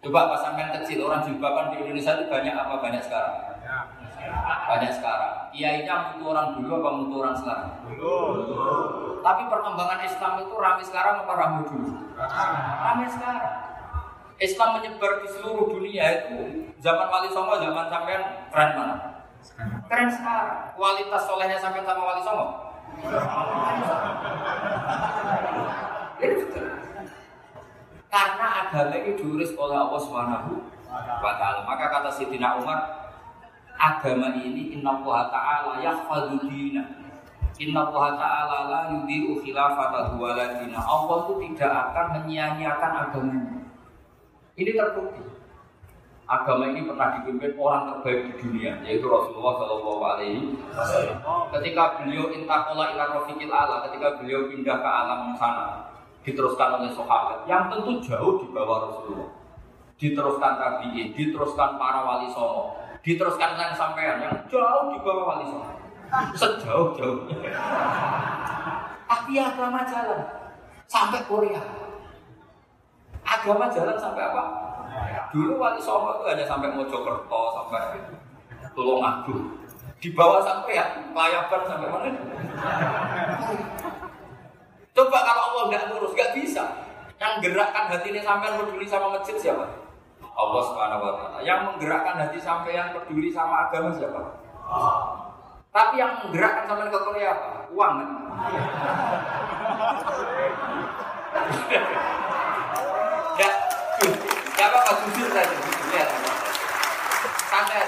Coba 0.00 0.32
pas 0.32 0.40
sampai 0.48 0.72
kecil 0.80 1.04
orang 1.04 1.28
jilbaban 1.28 1.76
di 1.76 1.84
Indonesia 1.84 2.16
itu 2.16 2.24
banyak 2.32 2.56
apa 2.56 2.80
banyak 2.80 3.04
sekarang? 3.04 3.49
Banyak 4.70 4.92
sekarang. 4.94 5.32
Kiainya 5.50 5.94
mutu 6.14 6.30
orang 6.30 6.54
dulu 6.54 6.72
apa 6.78 6.90
mutu 6.94 7.14
orang 7.20 7.36
sekarang? 7.36 7.68
Tapi 9.20 9.42
perkembangan 9.50 10.00
Islam 10.06 10.32
itu 10.46 10.54
ramai 10.54 10.84
sekarang 10.84 11.14
apa 11.26 11.32
ramai 11.34 11.62
dulu? 11.66 11.90
Ramai 12.80 13.08
sekarang. 13.10 13.54
Islam 14.40 14.80
menyebar 14.80 15.20
di 15.20 15.28
seluruh 15.28 15.68
dunia 15.68 16.04
itu 16.24 16.64
zaman 16.80 17.12
Wali 17.12 17.28
Songo, 17.28 17.60
zaman 17.60 17.92
sampean 17.92 18.48
keren 18.48 18.70
mana? 18.72 18.96
Keren 19.84 20.08
sekarang. 20.08 20.72
Kualitas 20.72 21.22
solehnya 21.28 21.60
sampai 21.60 21.84
sama 21.84 22.02
Wali 22.08 22.22
Songo. 22.24 22.46
Karena 28.10 28.46
agama 28.66 28.96
ini 28.96 29.14
diurus 29.14 29.54
oleh 29.54 29.76
Allah 29.76 30.00
Subhanahu 30.02 30.50
wa 31.20 31.32
taala. 31.38 31.62
Maka 31.62 31.86
kata 31.92 32.10
Sayyidina 32.10 32.58
Umar, 32.58 32.99
agama 33.80 34.36
ini 34.36 34.76
inna 34.76 35.00
Allah 35.00 35.32
ta'ala 35.32 35.72
yahfadhu 35.80 36.44
dina. 36.44 36.84
Inna 37.56 37.88
Allah 37.88 38.06
ta'ala 38.20 38.58
la 38.68 38.80
yudhi'u 38.92 39.40
khilafata 39.40 40.20
waladina. 40.20 40.76
Allah 40.84 41.16
itu 41.24 41.34
tidak 41.48 41.72
akan 41.72 42.06
menyia-nyiakan 42.20 42.92
agamanya. 43.08 43.64
Ini 44.60 44.70
terbukti. 44.76 45.24
Agama 46.30 46.70
ini 46.70 46.86
pernah 46.86 47.18
dipimpin 47.18 47.58
orang 47.58 47.90
terbaik 47.90 48.30
di 48.30 48.32
dunia, 48.38 48.78
yaitu 48.86 49.02
Rasulullah 49.10 49.58
Shallallahu 49.58 50.02
Alaihi 50.14 50.54
Wasallam. 50.70 51.18
Ketika 51.50 51.98
beliau 51.98 52.30
intakola 52.30 52.94
ila 52.94 53.18
rofiqil 53.18 53.50
ala, 53.50 53.82
ketika 53.90 54.14
beliau 54.22 54.46
pindah 54.46 54.78
ke 54.78 54.86
alam 54.86 55.34
sana, 55.34 55.90
diteruskan 56.22 56.78
oleh 56.78 56.92
sahabat 56.94 57.50
yang 57.50 57.66
tentu 57.66 57.98
jauh 57.98 58.38
di 58.38 58.46
bawah 58.54 58.88
Rasulullah. 58.88 59.26
Diteruskan 59.98 60.52
tabiin, 60.54 61.12
diteruskan 61.18 61.76
para 61.76 62.06
wali 62.06 62.30
songo, 62.30 62.78
diteruskan 63.00 63.56
dengan 63.56 63.72
sampean 63.72 64.16
yang 64.20 64.36
jauh 64.48 64.92
di 64.92 64.98
bawah 65.00 65.24
wali 65.24 65.44
songo. 65.48 65.72
Sejauh-jauh. 66.36 67.30
Tapi 69.10 69.32
agama 69.40 69.80
jalan 69.88 70.20
sampai 70.86 71.20
Korea. 71.24 71.62
Agama 73.24 73.72
jalan 73.72 73.96
sampai 73.96 74.22
apa? 74.26 74.44
Dulu 75.32 75.56
wali 75.56 75.80
songo 75.80 76.20
itu 76.20 76.24
hanya 76.28 76.44
sampai 76.44 76.74
Mojokerto, 76.76 77.42
sampai 77.56 78.00
Tulungagung. 78.76 79.58
Di 80.00 80.16
bawah 80.16 80.40
sampai 80.40 80.80
ya, 80.80 80.86
Payaban 81.12 81.62
sampai 81.68 81.88
mana? 81.92 82.08
Coba 84.96 85.18
kalau 85.24 85.42
Allah 85.52 85.64
nggak 85.68 85.84
ngurus, 85.92 86.12
nggak 86.16 86.32
bisa. 86.40 86.64
Yang 87.20 87.32
gerakkan 87.44 87.92
hati 87.92 88.08
ini 88.16 88.20
sampai 88.24 88.56
peduli 88.56 88.88
sama 88.88 89.12
masjid 89.20 89.36
siapa? 89.36 89.89
Allah 90.40 90.62
Subhanahu 90.64 91.02
wa 91.04 91.12
taala. 91.16 91.38
Yang 91.44 91.60
menggerakkan 91.68 92.16
hati 92.16 92.38
sampai 92.40 92.72
yang 92.72 92.96
peduli 92.96 93.28
sama 93.28 93.68
agama 93.68 93.92
siapa? 93.92 94.20
Tapi 95.70 95.94
yang 96.00 96.12
menggerakkan 96.24 96.64
sampai 96.66 96.88
ke 96.88 97.00
Korea 97.04 97.28
apa? 97.36 97.48
Uang 97.70 97.92
kan? 98.00 98.10
ya, 103.38 103.50
ya 104.58 104.64
apa 104.66 104.92
jujur 105.06 105.28
saja, 105.30 105.56
lihat. 105.94 106.08
Santai. 107.46 107.86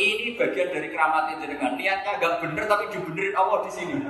Ini 0.00 0.32
bagian 0.40 0.72
dari 0.72 0.88
keramat 0.88 1.36
itu 1.36 1.44
dengan 1.44 1.76
niatnya 1.76 2.16
agak 2.16 2.40
bener 2.40 2.64
tapi 2.64 2.88
dibenerin 2.88 3.36
Allah 3.36 3.58
di 3.68 3.72
sini. 3.72 4.00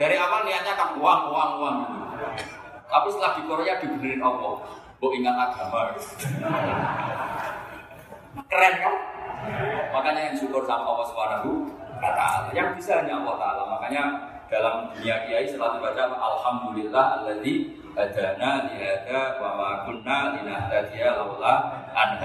Dari 0.00 0.16
awal 0.16 0.48
niatnya 0.48 0.72
kan 0.80 0.96
uang, 0.96 1.20
uang, 1.28 1.50
uang. 1.60 1.78
Tapi 2.88 3.06
setelah 3.12 3.36
di 3.36 3.42
Korea 3.44 3.76
dibenerin 3.84 4.24
Allah. 4.24 4.64
Bu 5.00 5.16
ingat 5.16 5.32
agama. 5.32 5.96
Keren 8.52 8.74
kan? 8.84 8.96
Makanya 9.96 10.20
yang 10.28 10.36
syukur 10.36 10.68
sama 10.68 10.84
Allah 10.84 11.06
Subhanahu 11.08 11.50
wa 12.04 12.12
taala. 12.12 12.48
Yang 12.52 12.68
bisa 12.76 13.00
hanya 13.00 13.16
Allah 13.24 13.36
taala. 13.40 13.62
Makanya 13.80 14.02
dalam 14.52 14.92
dunia 14.92 15.24
kiai 15.24 15.48
selalu 15.48 15.80
baca 15.80 16.04
alhamdulillah 16.12 17.04
alladzi 17.16 17.80
hadana 17.96 18.68
li 18.68 18.76
hada 18.76 19.40
wa 19.40 19.50
ma 19.56 19.70
kunna 19.88 20.36
linahtadiya 20.36 21.16
laula 21.16 21.80
an 21.96 22.20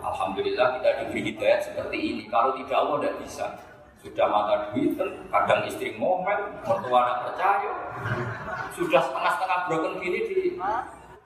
Alhamdulillah 0.00 0.80
kita 0.80 0.90
diberi 1.04 1.20
hidayat 1.34 1.60
seperti 1.60 1.98
ini. 1.98 2.22
Kalau 2.30 2.54
tidak 2.54 2.76
Allah 2.78 2.96
tidak 3.02 3.16
bisa. 3.20 3.46
Sudah 4.00 4.32
mata 4.32 4.72
duit, 4.72 4.96
kadang 5.28 5.60
istri 5.68 5.92
ngomel, 6.00 6.56
mertua 6.64 7.00
tidak 7.04 7.18
percaya. 7.20 7.72
Sudah 8.72 9.00
setengah-setengah 9.04 9.60
broken 9.68 9.94
gini 10.00 10.20
di 10.24 10.56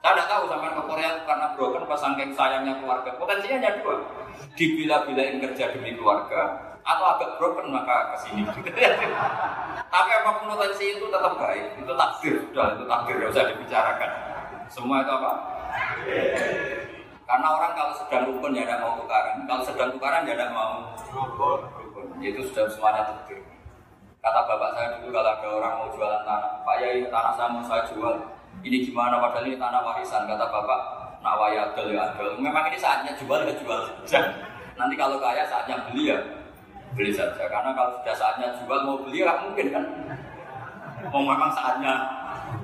saya 0.05 0.21
tidak 0.21 0.29
tahu 0.37 0.43
sampai 0.45 0.69
ke 0.69 0.83
Korea 0.85 1.11
karena 1.25 1.47
broken 1.57 1.83
pas 1.89 1.97
saking 1.97 2.29
sayangnya 2.37 2.77
keluarga. 2.77 3.09
Potensinya 3.17 3.57
hanya 3.57 3.81
dua. 3.81 3.97
Dibila-bilain 4.53 5.41
kerja 5.41 5.73
demi 5.73 5.97
keluarga 5.97 6.61
atau 6.85 7.05
agak 7.17 7.41
broken 7.41 7.73
maka 7.73 8.13
ke 8.13 8.17
sini. 8.21 8.45
Tapi 9.97 10.09
apa 10.13 10.29
pun 10.37 10.53
potensi 10.53 10.93
itu 10.93 11.09
tetap 11.09 11.33
baik. 11.41 11.81
Itu 11.81 11.97
takdir 11.97 12.37
sudah, 12.37 12.77
itu 12.77 12.85
takdir 12.85 13.15
tidak 13.17 13.31
usah 13.33 13.45
dibicarakan. 13.49 14.11
Semua 14.69 15.01
itu 15.01 15.09
apa? 15.09 15.31
Karena 17.25 17.47
orang 17.49 17.71
kalau 17.73 17.93
sedang 17.97 18.23
rukun 18.29 18.53
ya 18.53 18.61
tidak 18.69 18.85
mau 18.85 18.93
tukaran, 19.01 19.35
kalau 19.49 19.63
sedang 19.65 19.89
tukaran 19.89 20.29
ya 20.29 20.37
tidak 20.37 20.53
mau 20.53 20.85
rukun. 21.09 21.59
Itu 22.21 22.45
sudah 22.53 22.69
semuanya 22.69 23.09
takdir. 23.09 23.41
Kata 24.21 24.39
bapak 24.45 24.69
saya 24.77 24.87
dulu 25.01 25.17
kalau 25.17 25.33
ada 25.33 25.47
orang 25.49 25.73
mau 25.81 25.89
jualan 25.89 26.21
tanah, 26.21 26.61
Pak 26.61 26.75
Yai 26.77 27.09
tanah 27.09 27.33
saya 27.33 27.49
mau 27.49 27.65
saya 27.65 27.85
jual, 27.89 28.17
ini 28.65 28.81
gimana? 28.81 29.21
Padahal 29.21 29.45
ini 29.45 29.61
tanah 29.61 29.81
warisan 29.85 30.25
kata 30.25 30.45
bapak. 30.49 30.81
Nak 31.21 31.35
waya 31.37 31.69
adel 31.69 31.93
ya 31.93 32.01
adel. 32.09 32.33
Memang 32.41 32.65
ini 32.73 32.77
saatnya 32.81 33.13
jual 33.13 33.45
ya 33.45 33.53
jual 33.61 33.79
saja. 34.01 34.33
Nanti 34.73 34.97
kalau 34.97 35.21
kaya 35.21 35.45
saatnya 35.45 35.85
beli 35.85 36.09
ya 36.09 36.17
beli 36.97 37.13
saja. 37.13 37.45
Karena 37.45 37.77
kalau 37.77 38.01
sudah 38.01 38.15
saatnya 38.17 38.57
jual 38.57 38.79
mau 38.81 38.97
beli 39.05 39.21
ya 39.21 39.37
mungkin 39.37 39.69
kan? 39.69 39.85
Mau 41.13 41.21
memang 41.21 41.53
saatnya 41.53 41.93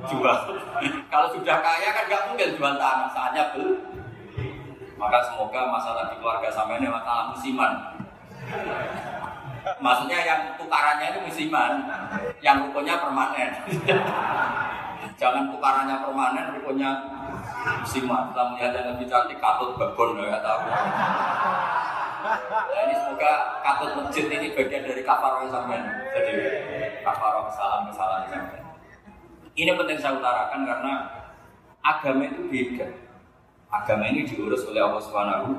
jual. 0.10 0.38
Kalau 1.14 1.28
sudah 1.30 1.62
kaya 1.62 1.94
kan 1.94 2.10
nggak 2.10 2.26
mungkin 2.34 2.58
jual 2.58 2.74
tanah 2.74 3.10
saatnya 3.14 3.54
beli. 3.54 3.78
Maka 4.98 5.18
semoga 5.30 5.70
masalah 5.70 6.10
di 6.10 6.16
keluarga 6.18 6.50
sama 6.50 6.82
ini 6.82 6.90
masalah 6.90 7.30
musiman. 7.30 7.74
Maksudnya 9.78 10.20
yang 10.26 10.42
tukarannya 10.58 11.14
itu 11.14 11.20
musiman. 11.22 11.86
Yang 12.42 12.70
rukunnya 12.70 12.98
permanen 12.98 13.52
Jangan 15.20 15.52
tukarannya 15.52 15.96
permanen, 16.04 16.46
rukunnya 16.60 16.92
musiman. 17.82 18.32
Setelah 18.32 18.46
melihat 18.54 18.72
yang 18.76 18.88
lebih 18.96 19.08
cantik, 19.10 19.38
katut 19.42 19.76
babon, 19.76 20.22
ya 20.24 20.40
tahu. 20.40 20.62
Nah, 22.22 22.82
ini 22.86 22.94
semoga 22.94 23.32
katut 23.66 23.92
masjid 23.98 24.26
ini 24.30 24.54
bagian 24.54 24.86
dari 24.86 25.02
kafaroh 25.02 25.50
sampean. 25.50 25.84
Jadi 26.14 26.34
kafaroh 27.02 27.50
kesalahan-kesalahan 27.50 28.26
sampean. 28.30 28.64
Ini 29.58 29.72
penting 29.76 29.98
saya 30.00 30.16
utarakan 30.16 30.62
karena 30.64 30.94
agama 31.82 32.24
itu 32.30 32.42
beda. 32.48 32.88
Agama 33.72 34.04
ini 34.08 34.24
diurus 34.24 34.64
oleh 34.70 34.80
Allah 34.80 35.02
Subhanahu. 35.02 35.50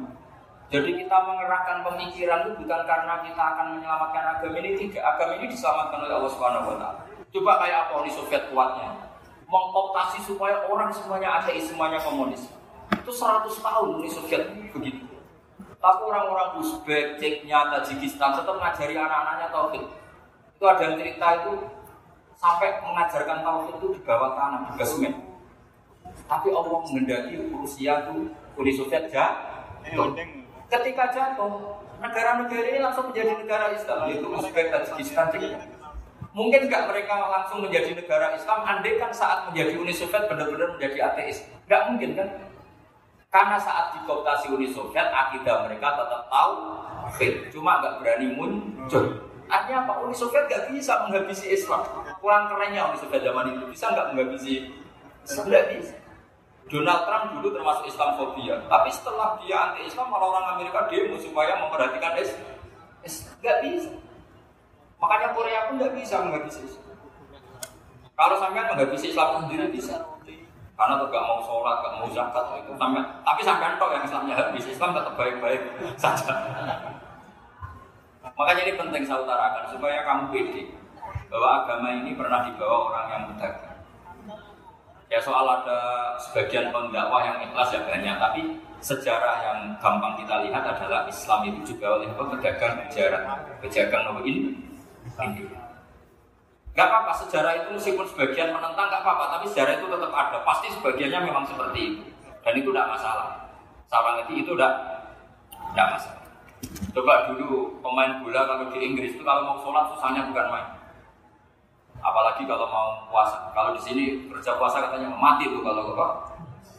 Jadi 0.73 1.05
kita 1.05 1.17
mengerahkan 1.29 1.85
pemikiran 1.85 2.49
itu 2.49 2.65
bukan 2.65 2.81
karena 2.89 3.21
kita 3.21 3.43
akan 3.43 3.67
menyelamatkan 3.77 4.25
agama 4.39 4.57
ini 4.65 4.71
tidak. 4.81 5.05
Agama 5.05 5.37
ini 5.37 5.53
diselamatkan 5.53 5.99
oleh 6.09 6.15
Allah 6.17 6.33
taala. 6.33 6.91
Coba 7.33 7.53
kayak 7.61 7.79
apa 7.89 7.93
Uni 8.01 8.11
Soviet 8.13 8.49
kuatnya 8.49 9.02
mengkooptasi 9.53 10.25
supaya 10.25 10.65
orang 10.65 10.89
semuanya 10.89 11.45
ateis, 11.45 11.69
semuanya 11.69 12.01
komunis. 12.01 12.49
Itu 12.97 13.13
100 13.13 13.53
tahun 13.53 13.89
Uni 14.01 14.09
Soviet 14.09 14.49
begitu. 14.73 15.05
Tapi 15.77 16.01
orang-orang 16.09 16.57
Uzbek, 16.63 17.21
Ceknya, 17.21 17.69
Tajikistan 17.69 18.39
tetap 18.39 18.55
mengajari 18.57 18.97
anak-anaknya 18.97 19.49
tauhid. 19.53 19.85
Itu 20.57 20.65
ada 20.65 20.83
yang 20.89 20.97
cerita 20.97 21.27
itu 21.43 21.53
sampai 22.39 22.81
mengajarkan 22.81 23.39
tauhid 23.45 23.75
itu 23.77 23.87
di 23.99 24.01
bawah 24.07 24.33
tanah, 24.39 24.61
di 24.71 24.73
basement. 24.79 25.17
Tapi 26.31 26.49
Allah 26.49 26.81
mengendaki 26.89 27.35
Rusia 27.53 27.93
itu 28.09 28.33
Uni 28.57 28.73
Soviet 28.73 29.11
jatuh. 29.13 30.17
Ketika 30.71 31.05
jatuh, 31.13 31.83
negara-negara 32.01 32.67
ini 32.73 32.81
langsung 32.81 33.13
menjadi 33.13 33.37
negara 33.37 33.75
Islam, 33.75 34.09
yaitu 34.09 34.25
Uzbek, 34.31 34.73
Tajikistan, 34.73 35.29
Ceknya. 35.35 35.61
Mungkin 36.33 36.65
nggak 36.65 36.89
mereka 36.89 37.29
langsung 37.29 37.61
menjadi 37.61 37.93
negara 37.93 38.33
Islam, 38.33 38.65
andai 38.65 38.97
kan 38.97 39.13
saat 39.13 39.53
menjadi 39.53 39.77
Uni 39.77 39.93
Soviet 39.93 40.25
benar-benar 40.33 40.81
menjadi 40.81 41.13
ateis. 41.13 41.45
Nggak 41.69 41.83
mungkin 41.93 42.11
kan? 42.17 42.29
Karena 43.29 43.57
saat 43.61 43.97
dikooptasi 43.97 44.49
Uni 44.49 44.73
Soviet, 44.73 45.13
akidah 45.13 45.69
mereka 45.69 45.93
tetap 45.93 46.33
tahu, 46.33 46.53
cuma 47.53 47.85
nggak 47.85 48.01
berani 48.01 48.33
muncul. 48.33 49.29
Artinya 49.45 49.85
apa? 49.85 49.93
Uni 50.09 50.17
Soviet 50.17 50.49
nggak 50.49 50.73
bisa 50.73 51.05
menghabisi 51.05 51.53
Islam. 51.53 51.85
Kurang 52.17 52.49
kerennya 52.49 52.89
Uni 52.89 52.97
Soviet 52.97 53.21
zaman 53.21 53.53
itu 53.53 53.65
bisa 53.69 53.93
nggak 53.93 54.17
menghabisi 54.17 54.73
Islam? 55.29 55.45
Nggak 55.53 55.67
bisa. 55.77 55.95
Donald 56.73 57.05
Trump 57.05 57.27
dulu 57.37 57.49
termasuk 57.53 57.85
Islamfobia, 57.85 58.57
tapi 58.73 58.89
setelah 58.89 59.37
dia 59.45 59.57
anti 59.61 59.85
Islam, 59.85 60.09
malah 60.09 60.33
orang 60.33 60.47
Amerika 60.57 60.89
demo 60.89 61.21
supaya 61.21 61.61
memperhatikan 61.61 62.17
Islam. 62.17 62.57
Nggak 63.45 63.59
bisa. 63.69 63.93
Makanya 65.03 65.29
Korea 65.35 65.61
pun 65.67 65.75
nggak 65.83 65.95
bisa 65.99 66.15
menghabisi 66.23 66.63
Islam. 66.63 66.95
Kalau 68.15 68.37
sampai 68.39 68.63
menghabisi 68.71 69.11
Islam 69.11 69.43
sendiri 69.43 69.67
bisa. 69.75 69.99
Karena 70.73 70.99
tuh 70.99 71.09
gak 71.15 71.27
mau 71.27 71.39
sholat, 71.43 71.79
gak 71.85 71.95
mau 72.01 72.09
zakat 72.11 72.45
itu 72.59 72.73
sampai. 72.75 73.03
Tapi 73.23 73.41
sampai 73.45 73.77
toh 73.79 73.91
yang 73.93 74.03
Islamnya 74.03 74.35
habis, 74.35 74.67
Islam 74.67 74.91
tetap 74.97 75.15
baik-baik 75.15 75.63
saja. 76.03 76.33
Makanya 78.33 78.63
ini 78.67 78.75
penting 78.81 79.03
saya 79.05 79.23
utarakan 79.23 79.65
supaya 79.69 80.03
kamu 80.03 80.23
pede 80.33 80.63
bahwa 81.29 81.49
agama 81.63 81.89
ini 81.93 82.17
pernah 82.17 82.41
dibawa 82.49 82.77
orang 82.89 83.07
yang 83.13 83.23
berdagang. 83.31 83.79
Ya 85.13 85.21
soal 85.21 85.45
ada 85.45 85.81
sebagian 86.17 86.73
pendakwah 86.73 87.21
yang 87.21 87.37
ikhlas 87.45 87.69
ya 87.69 87.85
banyak, 87.85 88.17
tapi 88.17 88.41
sejarah 88.81 89.37
yang 89.45 89.59
gampang 89.77 90.17
kita 90.25 90.41
lihat 90.49 90.65
adalah 90.65 91.05
Islam 91.05 91.53
itu 91.53 91.77
juga 91.77 92.01
oleh 92.01 92.09
pedagang 92.17 92.81
pejaran, 92.81 93.23
pedagang 93.61 94.03
nomor 94.09 94.25
ini 95.21 95.45
Gak 96.73 96.89
apa-apa, 96.89 97.13
sejarah 97.13 97.53
itu 97.53 97.69
meskipun 97.77 98.09
sebagian 98.09 98.49
menentang 98.49 98.89
gak 98.89 99.05
apa-apa, 99.05 99.37
tapi 99.37 99.45
sejarah 99.53 99.77
itu 99.77 99.93
tetap 99.93 100.09
ada. 100.09 100.41
Pasti 100.41 100.73
sebagiannya 100.73 101.21
memang 101.29 101.45
seperti 101.45 101.81
itu. 101.85 102.03
Dan 102.41 102.53
itu 102.57 102.73
tidak 102.73 102.97
masalah. 102.97 103.29
Sama 103.93 104.17
lagi 104.17 104.41
itu 104.41 104.57
tidak 104.57 104.73
tidak 105.77 105.89
masalah. 105.93 106.25
Coba 106.97 107.29
dulu 107.29 107.77
pemain 107.85 108.25
bola 108.25 108.49
kalau 108.49 108.73
di 108.73 108.79
Inggris 108.81 109.13
itu 109.13 109.21
kalau 109.21 109.53
mau 109.53 109.59
sholat 109.61 109.93
susahnya 109.93 110.33
bukan 110.33 110.49
main. 110.49 110.69
Apalagi 112.01 112.49
kalau 112.49 112.65
mau 112.65 113.05
puasa. 113.13 113.53
Kalau 113.53 113.77
di 113.77 113.81
sini 113.85 114.05
kerja 114.33 114.57
puasa 114.57 114.81
katanya 114.81 115.13
mati 115.13 115.53
tuh 115.53 115.61
kalau 115.61 115.93
apa? 115.93 116.09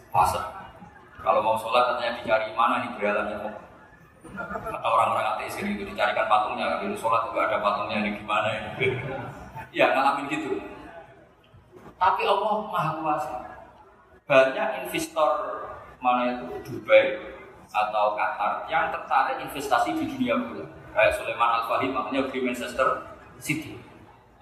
Puasa. 0.09 0.41
Kalau 1.21 1.45
mau 1.45 1.53
sholat 1.53 1.93
katanya 1.93 2.17
dicari 2.17 2.49
mana 2.57 2.81
nih 2.81 2.89
beralamnya 2.97 3.37
atau 4.31 4.89
orang-orang 4.89 5.36
ateis 5.36 5.59
itu 5.59 5.83
dicarikan 5.83 6.25
patungnya 6.25 6.79
dulu 6.79 6.95
sholat 6.95 7.27
juga 7.29 7.45
ada 7.45 7.57
patungnya 7.59 7.97
ini 8.01 8.09
gimana 8.23 8.47
ya? 8.49 8.62
Ya 9.73 9.89
ngalamin 9.89 10.29
gitu. 10.29 10.62
Tapi 11.97 12.21
Allah 12.29 12.62
maha 12.69 12.91
kuasa. 13.01 13.36
Banyak 14.29 14.86
investor 14.86 15.29
mana 15.97 16.38
itu? 16.38 16.45
Dubai 16.62 17.17
atau 17.73 18.13
Qatar 18.13 18.69
yang 18.69 18.93
tertarik 18.93 19.41
investasi 19.41 19.97
di 19.97 20.05
dunia 20.13 20.38
bola 20.38 20.62
kayak 20.93 21.17
Sulaiman 21.17 21.57
Al 21.57 21.63
Fahim 21.65 21.89
makanya 21.89 22.29
di 22.29 22.38
Manchester 22.45 23.01
City. 23.41 23.81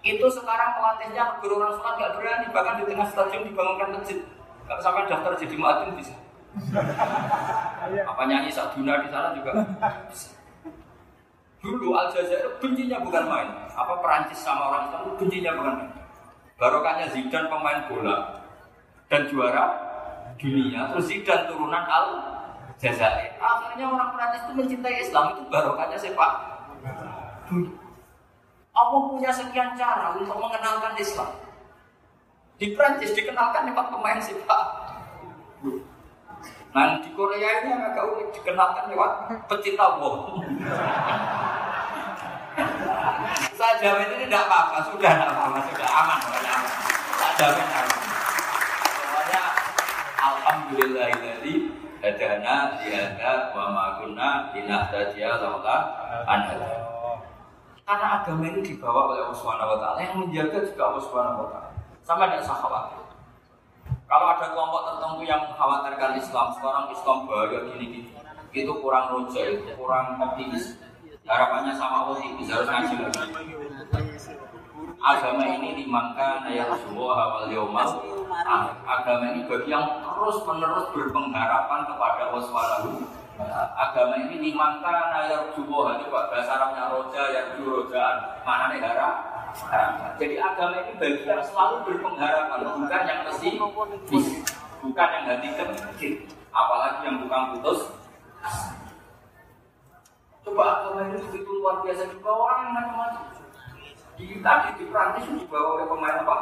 Itu 0.04 0.28
sekarang 0.28 0.76
pelatihnya 0.76 1.40
guru 1.40 1.64
orang 1.64 1.80
sholat 1.80 1.96
gak 1.96 2.12
berani. 2.20 2.48
Bahkan 2.52 2.74
di 2.84 2.84
tengah 2.92 3.08
stadion 3.08 3.48
dibangunkan 3.48 3.90
masjid. 3.96 4.20
Kalau 4.68 4.82
sampai 4.84 5.08
daftar 5.08 5.32
jadi 5.40 5.56
muadzin 5.56 5.96
bisa 5.96 6.16
apa 8.02 8.22
nyanyi 8.28 8.52
Saduna 8.52 9.00
di 9.00 9.08
sana 9.08 9.32
juga 9.32 9.52
Dulu 11.62 11.94
Aljazair 11.94 12.58
bencinya 12.58 12.98
bukan 13.06 13.24
main. 13.30 13.50
Apa 13.78 14.02
Perancis 14.02 14.42
sama 14.42 14.74
orang 14.74 14.90
Islam 14.90 15.14
bencinya 15.14 15.52
bukan 15.54 15.74
main. 15.78 15.94
Barokahnya 16.58 17.06
Zidane 17.14 17.48
pemain 17.54 17.86
bola 17.86 18.42
dan 19.06 19.30
juara 19.30 19.66
dunia. 20.42 20.90
Terus 20.90 21.06
Zidane 21.06 21.46
turunan 21.46 21.86
Al 21.86 22.08
Jazair. 22.82 23.38
Akhirnya 23.38 23.94
orang 23.94 24.10
Perancis 24.18 24.42
itu 24.50 24.54
mencintai 24.58 24.96
Islam 25.06 25.38
itu 25.38 25.42
barokahnya 25.54 25.98
sepak. 26.02 26.32
Allah 28.74 29.02
punya 29.14 29.30
sekian 29.30 29.78
cara 29.78 30.18
untuk 30.18 30.42
mengenalkan 30.42 30.98
Islam. 30.98 31.30
Di 32.58 32.74
Perancis 32.74 33.14
dikenalkan 33.14 33.70
lewat 33.70 33.94
pemain 33.94 34.18
sepak. 34.18 34.91
Nah 36.72 37.04
di 37.04 37.12
Korea 37.12 37.60
ini 37.60 37.68
yang 37.68 37.84
agak 37.84 38.08
unik 38.16 38.28
dikenalkan 38.32 38.96
lewat 38.96 39.12
pecinta 39.52 40.00
bom. 40.00 40.40
Saya 43.60 43.74
jamin 43.84 44.08
ini 44.16 44.26
tidak 44.32 44.48
apa-apa, 44.48 44.78
sudah 44.88 45.12
tidak 45.12 45.30
apa-apa, 45.36 45.60
sudah 45.68 45.90
aman, 45.92 46.18
sudah 46.24 46.42
aman. 46.48 46.72
Jamin 47.36 47.68
aman. 47.68 47.98
Pokoknya 48.88 49.44
Alhamdulillah 50.16 51.08
ini 51.12 51.54
hadana 52.00 52.56
dihada 52.80 53.52
wa 53.52 53.66
ma 53.76 53.86
kunna 54.00 54.30
linahtadiya 54.56 55.44
laula 55.44 55.78
an 56.24 56.56
Karena 57.84 58.08
agama 58.24 58.48
ini 58.48 58.64
dibawa 58.64 59.12
oleh 59.12 59.28
Allah 59.28 59.76
taala 59.76 60.00
yang 60.00 60.24
menjaga 60.24 60.64
juga 60.64 60.84
Allah 60.88 61.04
taala. 61.04 61.70
Sama 62.00 62.32
dengan 62.32 62.48
sahabat. 62.48 63.11
Kalau 64.12 64.28
ada 64.28 64.44
kelompok 64.52 64.82
tertentu 64.92 65.24
yang 65.24 65.40
mengkhawatirkan 65.48 66.20
Islam, 66.20 66.52
sekarang 66.60 66.92
Islam 66.92 67.18
bahaya 67.32 67.60
gini-gini. 67.72 68.12
itu 68.52 68.68
kurang 68.84 69.16
roja, 69.16 69.40
itu 69.48 69.64
kurang 69.80 70.20
optimis. 70.20 70.76
Harapannya 71.24 71.72
sama 71.80 72.12
optimis 72.12 72.52
harus 72.52 72.68
ngaji 72.68 72.96
lagi. 73.08 73.24
Agama 75.00 75.48
ini 75.48 75.80
dimangka 75.80 76.44
naya 76.44 76.76
semua 76.84 77.16
awal 77.16 77.48
yomal. 77.56 78.04
Agama 78.84 79.32
ini 79.32 79.48
bagi 79.48 79.72
yang 79.72 80.04
terus 80.04 80.44
menerus 80.44 80.92
berpengharapan 80.92 81.80
kepada 81.88 82.36
Subhanahu 82.36 83.08
agama 83.80 84.16
ini 84.28 84.52
dimangka 84.52 85.10
naya 85.10 85.50
jubo 85.56 85.90
itu 85.98 86.06
bahasa 86.12 86.52
Arabnya 86.52 86.94
roja 86.94 87.22
ya 87.32 87.42
rojaan 87.58 88.18
mana 88.46 88.70
nih 88.76 88.84
harap 88.84 89.31
jadi 90.16 90.36
agama 90.40 90.76
ini 90.86 90.94
bagi 90.96 91.24
yang 91.28 91.44
selalu 91.44 91.76
berpengharapan 91.88 92.62
bukan 92.78 93.02
yang 93.04 93.20
mesti 93.28 93.50
bukan 94.82 95.08
yang 95.12 95.26
hati 95.28 95.48
kecil 95.56 96.14
apalagi 96.52 97.02
yang 97.08 97.18
bukan 97.24 97.42
putus. 97.56 97.80
Coba 100.42 100.64
agama 100.82 101.00
ini 101.10 101.18
begitu 101.30 101.52
luar 101.62 101.84
biasa 101.86 102.04
juga 102.12 102.30
orang 102.34 102.60
yang 102.66 102.74
macam-macam. 102.76 103.26
Di 104.20 104.38
tadi 104.44 104.70
di 104.78 104.84
Prancis 104.92 105.26
dibawa 105.34 105.68
oleh 105.80 105.86
pemain 105.88 106.22
apa? 106.22 106.36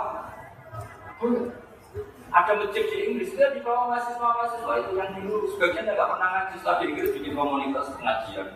Ada 2.30 2.52
masjid 2.62 2.86
di 2.86 2.98
Inggris 3.10 3.34
dia 3.34 3.50
di 3.52 3.66
bawah 3.66 3.90
mahasiswa-mahasiswa 3.90 4.74
itu 4.86 4.92
yang 4.98 5.12
dulu. 5.18 5.50
Sebagian 5.56 5.90
nggak 5.90 6.10
pernah 6.14 6.30
ngaji 6.30 6.56
setelah 6.62 6.78
di 6.78 6.86
Inggris 6.94 7.14
bikin 7.18 7.34
komunitas 7.34 7.90
pengajian. 7.98 8.48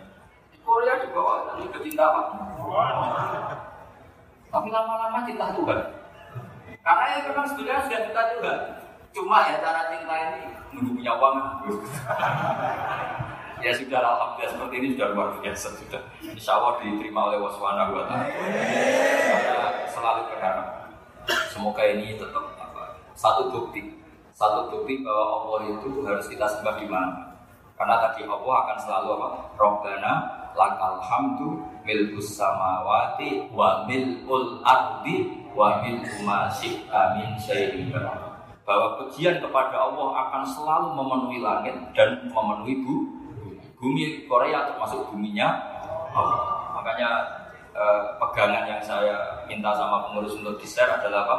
Di 0.54 0.58
Korea 0.62 0.94
di 1.02 1.08
bawah 1.10 1.50
tapi 1.50 1.66
kecinta 1.74 2.04
apa? 2.06 2.22
Tapi 4.54 4.68
lama-lama 4.70 5.18
cinta 5.26 5.50
Tuhan. 5.50 5.80
Karena 6.84 7.04
yang 7.10 7.22
memang 7.26 7.46
sebenarnya 7.50 7.82
sudah 7.90 8.00
cinta 8.06 8.22
Tuhan. 8.38 8.58
Cuma 9.10 9.50
ya 9.50 9.58
cara 9.58 9.82
cinta 9.90 10.14
ini 10.14 10.42
menunggu 10.70 11.02
punya 11.02 11.12
uang. 11.18 11.36
ya 13.64 13.72
sudah 13.74 13.98
alhamdulillah 13.98 14.50
seperti 14.54 14.74
ini 14.78 14.88
sudah 14.94 15.08
luar 15.10 15.28
biasa 15.42 15.66
sudah. 15.74 16.02
Insya 16.22 16.52
Allah 16.54 16.78
diterima 16.78 17.20
oleh 17.34 17.38
waswana 17.42 17.90
buat 17.90 18.06
Saya 18.06 19.90
selalu 19.90 20.22
berharap 20.30 20.66
semoga 21.50 21.82
ini 21.86 22.18
tetap 22.20 22.44
satu 23.14 23.48
bukti 23.48 23.94
satu 24.34 24.68
bukti 24.68 25.00
bahwa 25.06 25.24
Allah 25.38 25.60
itu 25.70 26.02
harus 26.02 26.26
kita 26.26 26.44
sembah 26.50 26.76
di 26.82 26.86
mana 26.90 27.38
karena 27.78 27.96
tadi 28.02 28.26
Allah 28.26 28.54
akan 28.66 28.78
selalu 28.82 29.08
apa 29.16 29.28
Robbana 29.54 30.12
lakal 30.58 30.98
hamdu 30.98 31.62
milkus 31.84 32.40
samawati 32.40 33.48
wa 33.52 33.84
milul 33.84 34.64
ardi 34.64 35.44
wa 35.52 35.84
milku 35.84 36.24
ma 36.24 36.48
min 37.16 37.28
syai'in 37.38 37.92
bahwa 38.64 38.96
pujian 38.96 39.44
kepada 39.44 39.76
Allah 39.76 40.08
akan 40.26 40.42
selalu 40.48 40.88
memenuhi 40.96 41.38
langit 41.44 41.76
dan 41.92 42.24
memenuhi 42.32 42.80
bumi 42.80 43.04
bumi 43.76 44.04
Korea 44.24 44.72
termasuk 44.72 45.12
buminya 45.12 45.60
Allah. 46.16 46.72
makanya 46.72 47.10
eh, 47.76 48.02
pegangan 48.16 48.64
yang 48.64 48.80
saya 48.80 49.44
minta 49.44 49.76
sama 49.76 50.08
pengurus 50.08 50.40
untuk 50.40 50.56
di 50.56 50.64
share 50.64 50.88
adalah 50.88 51.28
apa 51.28 51.36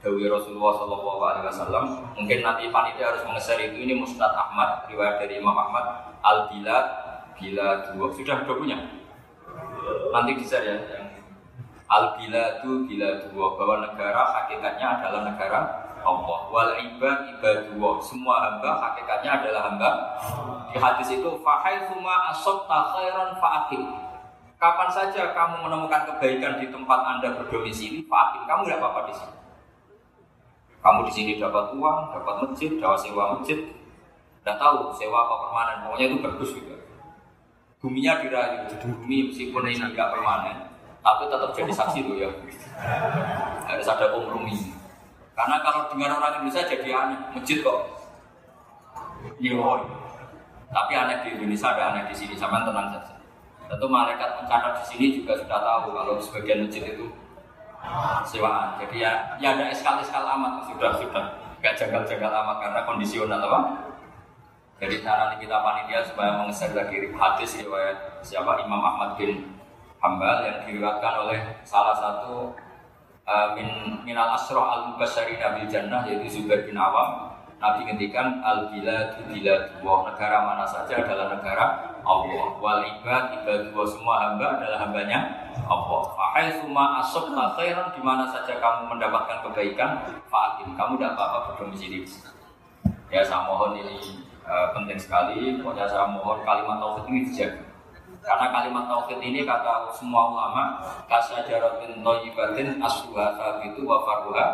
Dawi 0.00 0.32
Rasulullah 0.32 0.80
Shallallahu 0.80 1.20
Alaihi 1.20 1.44
Wasallam. 1.52 1.84
Mungkin 2.16 2.40
nanti 2.40 2.72
panitia 2.72 3.12
harus 3.12 3.20
mengeser 3.28 3.60
itu. 3.60 3.84
Ini 3.84 4.00
Musnad 4.00 4.32
Ahmad, 4.32 4.88
riwayat 4.88 5.20
dari 5.20 5.36
Imam 5.36 5.52
Ahmad. 5.52 6.08
Al 6.24 6.48
Bilad, 6.48 6.86
Bila 7.36 7.92
dua. 7.92 8.08
Sudah 8.16 8.40
sudah 8.40 8.56
punya? 8.56 8.80
Nanti 10.10 10.42
share 10.42 10.66
ya. 10.66 10.76
Al 11.90 12.14
Biladu 12.18 12.86
Bila 12.86 13.08
dua. 13.30 13.46
Bahwa 13.58 13.74
negara 13.86 14.22
hakikatnya 14.34 15.00
adalah 15.00 15.20
negara 15.26 15.60
Allah. 16.02 16.40
Wal 16.50 16.72
ibad 16.78 17.38
ibadullah. 17.38 17.94
Semua 18.02 18.34
hamba 18.46 18.70
hakikatnya 18.78 19.40
adalah 19.42 19.60
hamba. 19.70 19.90
Di 20.70 20.78
hadis 20.78 21.08
itu 21.10 21.30
fahai 21.42 21.86
suma 21.90 22.30
asok 22.30 22.66
khairan 22.70 23.34
fa'akim. 23.42 23.82
Kapan 24.60 24.88
saja 24.92 25.32
kamu 25.32 25.64
menemukan 25.64 26.04
kebaikan 26.04 26.60
di 26.60 26.68
tempat 26.68 27.00
anda 27.00 27.32
berdomisili, 27.32 28.04
fa'akim. 28.04 28.44
Kamu 28.44 28.68
tidak 28.68 28.78
apa-apa 28.84 29.00
di 29.08 29.14
sini. 29.16 29.36
Kamu 30.80 31.00
di 31.04 31.12
sini 31.12 31.32
dapat 31.36 31.76
uang, 31.76 31.98
dapat 32.16 32.34
masjid, 32.40 32.72
dapat 32.80 32.98
sewa 33.04 33.36
masjid, 33.36 33.68
tidak 34.40 34.56
tahu 34.56 34.88
sewa 34.96 35.28
apa 35.28 35.34
permanen, 35.44 35.76
pokoknya 35.84 36.06
itu 36.08 36.18
bagus 36.24 36.50
juga. 36.56 36.76
Buminya 37.80 38.20
dirayu, 38.20 38.68
bumi 38.76 39.32
meskipun 39.32 39.64
ini 39.64 39.80
tidak 39.80 40.12
permanen, 40.12 40.68
tapi 41.00 41.32
tetap 41.32 41.50
jadi 41.56 41.72
saksi 41.72 42.04
tuh 42.04 42.16
ya. 42.20 42.28
Harus 43.64 43.88
ada 43.88 44.12
kompromi. 44.12 44.52
Karena 45.32 45.64
kalau 45.64 45.88
dengar 45.88 46.12
orang 46.20 46.44
Indonesia 46.44 46.68
jadi 46.68 46.92
aneh, 46.92 47.16
masjid 47.32 47.64
kok. 47.64 47.80
Iya, 49.40 49.64
tapi 50.68 50.92
aneh 50.92 51.24
di 51.24 51.28
Indonesia 51.40 51.72
ada 51.72 51.96
aneh 51.96 52.04
di 52.12 52.14
sini, 52.20 52.36
sama 52.36 52.68
tenang 52.68 52.92
saja. 52.92 53.16
Tentu 53.64 53.86
malaikat 53.88 54.28
mencatat 54.44 54.72
di 54.76 54.84
sini 54.84 55.06
juga 55.16 55.40
sudah 55.40 55.60
tahu 55.64 55.96
kalau 55.96 56.20
sebagian 56.20 56.68
masjid 56.68 56.84
itu 56.84 57.08
sewaan. 58.28 58.76
Jadi 58.76 59.00
ya, 59.00 59.40
ya 59.40 59.56
ada 59.56 59.72
eskal-eskal 59.72 60.28
amat 60.36 60.68
sudah 60.68 61.00
sudah 61.00 61.24
nggak 61.64 61.74
jagal-jagal 61.80 62.28
amat 62.28 62.56
karena 62.60 62.80
kondisional 62.84 63.40
apa? 63.40 63.60
Jadi 64.80 65.04
cara 65.04 65.36
kita 65.36 65.60
panitia 65.60 66.00
supaya 66.00 66.40
mengeser 66.40 66.72
lagi 66.72 67.12
hadis 67.12 67.60
riwayat 67.60 68.24
siapa? 68.24 68.64
Imam 68.64 68.80
Ahmad 68.80 69.12
bin 69.20 69.44
Hambal 70.00 70.40
yang 70.48 70.64
diriwayatkan 70.64 71.28
oleh 71.28 71.40
salah 71.68 71.92
satu 71.92 72.56
uh, 73.28 73.52
min 73.52 73.68
minal 74.08 74.32
asroh 74.32 74.64
al 74.64 74.88
mubasyari 74.88 75.36
nabi 75.36 75.68
jannah 75.68 76.08
yaitu 76.08 76.40
Zubair 76.40 76.64
bin 76.64 76.80
Awam. 76.80 77.28
Nabi 77.60 77.84
ngendikan 77.84 78.40
al 78.40 78.72
bila 78.72 79.20
bila 79.28 79.54
dua 79.84 79.96
negara 80.08 80.48
mana 80.48 80.64
saja 80.64 81.04
adalah 81.04 81.28
negara 81.28 81.92
Allah. 82.00 82.56
Wal 82.56 82.80
ibad 82.80 83.36
ibad 83.36 83.76
dua 83.76 83.84
semua 83.84 84.32
hamba 84.32 84.64
adalah 84.64 84.88
hambanya 84.88 85.44
Allah. 85.68 86.08
Fahai 86.16 86.56
suma 86.56 87.04
asok 87.04 87.36
khairan 87.36 87.92
di 87.92 88.00
mana 88.00 88.24
saja 88.32 88.56
kamu 88.56 88.96
mendapatkan 88.96 89.44
kebaikan, 89.44 90.08
fa'atim 90.32 90.72
kamu 90.72 90.96
tidak 90.96 91.20
apa-apa 91.20 91.38
berdomisili 91.52 92.08
Ya 93.12 93.20
saya 93.20 93.44
mohon 93.44 93.76
ini 93.76 94.29
uh, 94.50 94.74
penting 94.74 94.98
sekali. 94.98 95.62
Pokoknya 95.62 95.86
saya 95.86 96.10
mohon 96.10 96.42
kalimat 96.42 96.82
tauhid 96.82 97.06
ini 97.06 97.20
dijaga. 97.30 97.62
Karena 98.20 98.46
kalimat 98.50 98.84
tauhid 98.90 99.18
ini 99.22 99.46
kata 99.46 99.94
semua 99.94 100.34
ulama 100.34 100.82
kasajaratin 101.06 102.02
toyibatin 102.02 102.82
asluha 102.82 103.56
itu 103.62 103.80
wa 103.86 104.02
faruha 104.02 104.46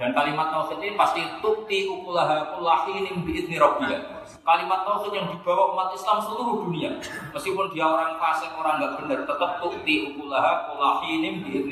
Dan 0.00 0.16
kalimat 0.16 0.48
tauhid 0.48 0.80
ini 0.80 0.96
pasti 0.96 1.22
tukti 1.38 1.86
ukulaha 1.86 2.56
kullahinim 2.56 3.22
biidni 3.22 3.60
rabbiyah 3.60 4.20
kalimat 4.40 4.82
tauhid 4.82 5.12
yang 5.14 5.26
dibawa 5.30 5.76
umat 5.76 5.88
Islam 5.94 6.18
seluruh 6.24 6.66
dunia. 6.66 6.90
Meskipun 7.30 7.70
dia 7.70 7.86
orang 7.86 8.16
fasik, 8.18 8.50
orang 8.56 8.80
nggak 8.80 8.92
benar, 9.04 9.18
tetap 9.28 9.50
tukti 9.62 10.10
ukulaha 10.10 10.66
kulahinim 10.70 11.44
di 11.44 11.62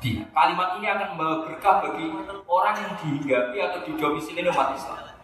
di 0.00 0.16
Kalimat 0.32 0.80
ini 0.80 0.86
akan 0.88 1.08
membawa 1.12 1.44
berkah 1.44 1.84
bagi 1.84 2.08
orang 2.48 2.74
yang 2.80 2.92
dihinggapi 3.04 3.58
atau 3.60 3.80
didomisili 3.84 4.48
umat 4.48 4.72
Islam. 4.72 5.19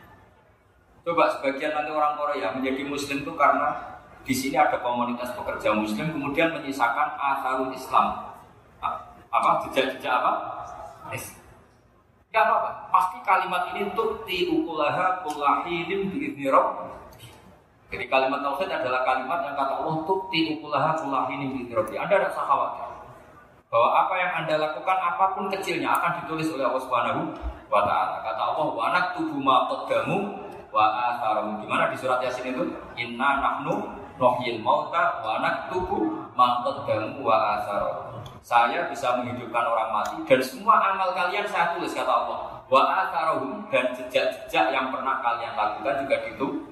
Coba 1.06 1.30
sebagian 1.38 1.70
nanti 1.70 1.94
orang 1.94 2.18
Korea 2.18 2.50
menjadi 2.50 2.82
Muslim 2.82 3.22
itu 3.22 3.30
karena 3.38 3.78
di 4.26 4.34
sini 4.34 4.58
ada 4.58 4.74
komunitas 4.82 5.30
pekerja 5.38 5.70
Muslim, 5.70 6.10
kemudian 6.10 6.50
menyisakan 6.50 7.14
asarul 7.14 7.70
Islam. 7.70 8.26
Apa 9.30 9.62
jejak-jejak 9.62 10.10
apa? 10.10 10.32
Gak 12.34 12.42
apa-apa. 12.42 12.90
Pasti 12.90 13.22
kalimat 13.22 13.70
ini 13.70 13.86
tukti 13.94 14.50
ukulaha 14.50 15.22
kulahidin 15.22 16.10
biidni 16.10 16.50
Jadi 17.86 18.04
kalimat 18.10 18.42
tauhid 18.42 18.66
adalah 18.66 19.06
kalimat 19.06 19.46
yang 19.46 19.54
kata 19.54 19.78
Allah 19.78 20.02
tukti 20.10 20.58
ukulaha 20.58 20.90
kulahidin 20.98 21.54
biidni 21.54 21.70
rabbi. 21.70 21.94
Anda 21.94 22.18
tidak 22.18 22.34
usah 22.34 22.44
khawatir. 22.50 22.86
Bahwa 23.70 23.88
apa 23.94 24.14
yang 24.18 24.32
Anda 24.42 24.54
lakukan 24.58 24.98
apa 24.98 25.38
pun 25.38 25.54
kecilnya 25.54 25.86
akan 26.02 26.26
ditulis 26.26 26.50
oleh 26.50 26.66
Allah 26.66 26.82
Subhanahu 26.82 27.30
wa 27.70 27.86
taala. 27.86 28.26
Kata 28.26 28.42
Allah 28.42 28.66
wa 28.74 28.86
naktubu 28.90 29.38
ma 29.38 29.70
wa 30.76 31.16
atharum. 31.16 31.64
Di 31.64 31.66
mana 31.66 31.88
di 31.88 31.96
surat 31.96 32.20
Yasin 32.20 32.52
itu? 32.52 32.68
Inna 33.00 33.40
nahnu 33.40 33.96
nuhyil 34.20 34.60
mauta 34.60 35.24
wa 35.24 35.40
naktubu 35.40 36.28
ma 36.36 36.60
qaddamu 36.60 37.24
wa 37.24 37.56
atharum 37.56 38.06
saya 38.46 38.86
bisa 38.86 39.18
menghidupkan 39.18 39.66
orang 39.66 39.90
mati 39.90 40.16
dan 40.22 40.38
semua 40.38 40.78
amal 40.78 41.10
kalian 41.18 41.42
saya 41.50 41.74
tulis 41.74 41.90
kata 41.90 42.06
Allah. 42.06 42.62
Wa 42.70 42.82
atharohum 43.06 43.66
dan 43.74 43.90
jejak-jejak 43.90 44.70
yang 44.70 44.94
pernah 44.94 45.18
kalian 45.18 45.54
lakukan 45.58 46.06
juga 46.06 46.16
ditulis. 46.22 46.62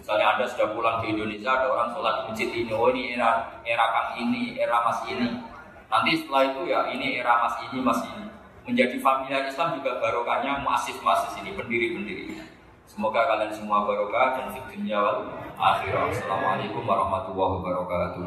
Misalnya 0.00 0.36
anda 0.36 0.44
sudah 0.44 0.76
pulang 0.76 1.00
ke 1.00 1.12
Indonesia 1.12 1.56
ada 1.56 1.72
orang 1.72 1.88
sholat 1.92 2.12
di 2.12 2.22
masjid 2.28 2.48
ini 2.52 2.72
oh 2.72 2.92
ini 2.92 3.16
era 3.16 3.48
era 3.64 3.84
kang 3.96 4.10
ini 4.28 4.60
era 4.60 4.84
mas 4.84 5.00
ini. 5.08 5.40
Nanti 5.88 6.20
setelah 6.20 6.52
itu 6.52 6.60
ya 6.68 6.80
ini 6.92 7.16
era 7.16 7.32
mas 7.40 7.56
ini 7.64 7.78
mas 7.80 8.00
ini. 8.04 8.28
Menjadi 8.64 8.96
familiar 9.00 9.44
Islam 9.48 9.80
juga 9.80 10.00
barokahnya 10.00 10.60
muasis-muasis 10.64 11.36
ini 11.40 11.52
pendiri-pendiri 11.52 12.53
Semoga 12.94 13.26
kalian 13.26 13.50
semua 13.50 13.82
barokah 13.82 14.38
dan 14.38 14.54
fitnya 14.54 15.02
wal 15.02 15.26
akhirah. 15.58 16.14
Assalamualaikum 16.14 16.86
warahmatullahi 16.86 17.52
wabarakatuh. 17.58 18.22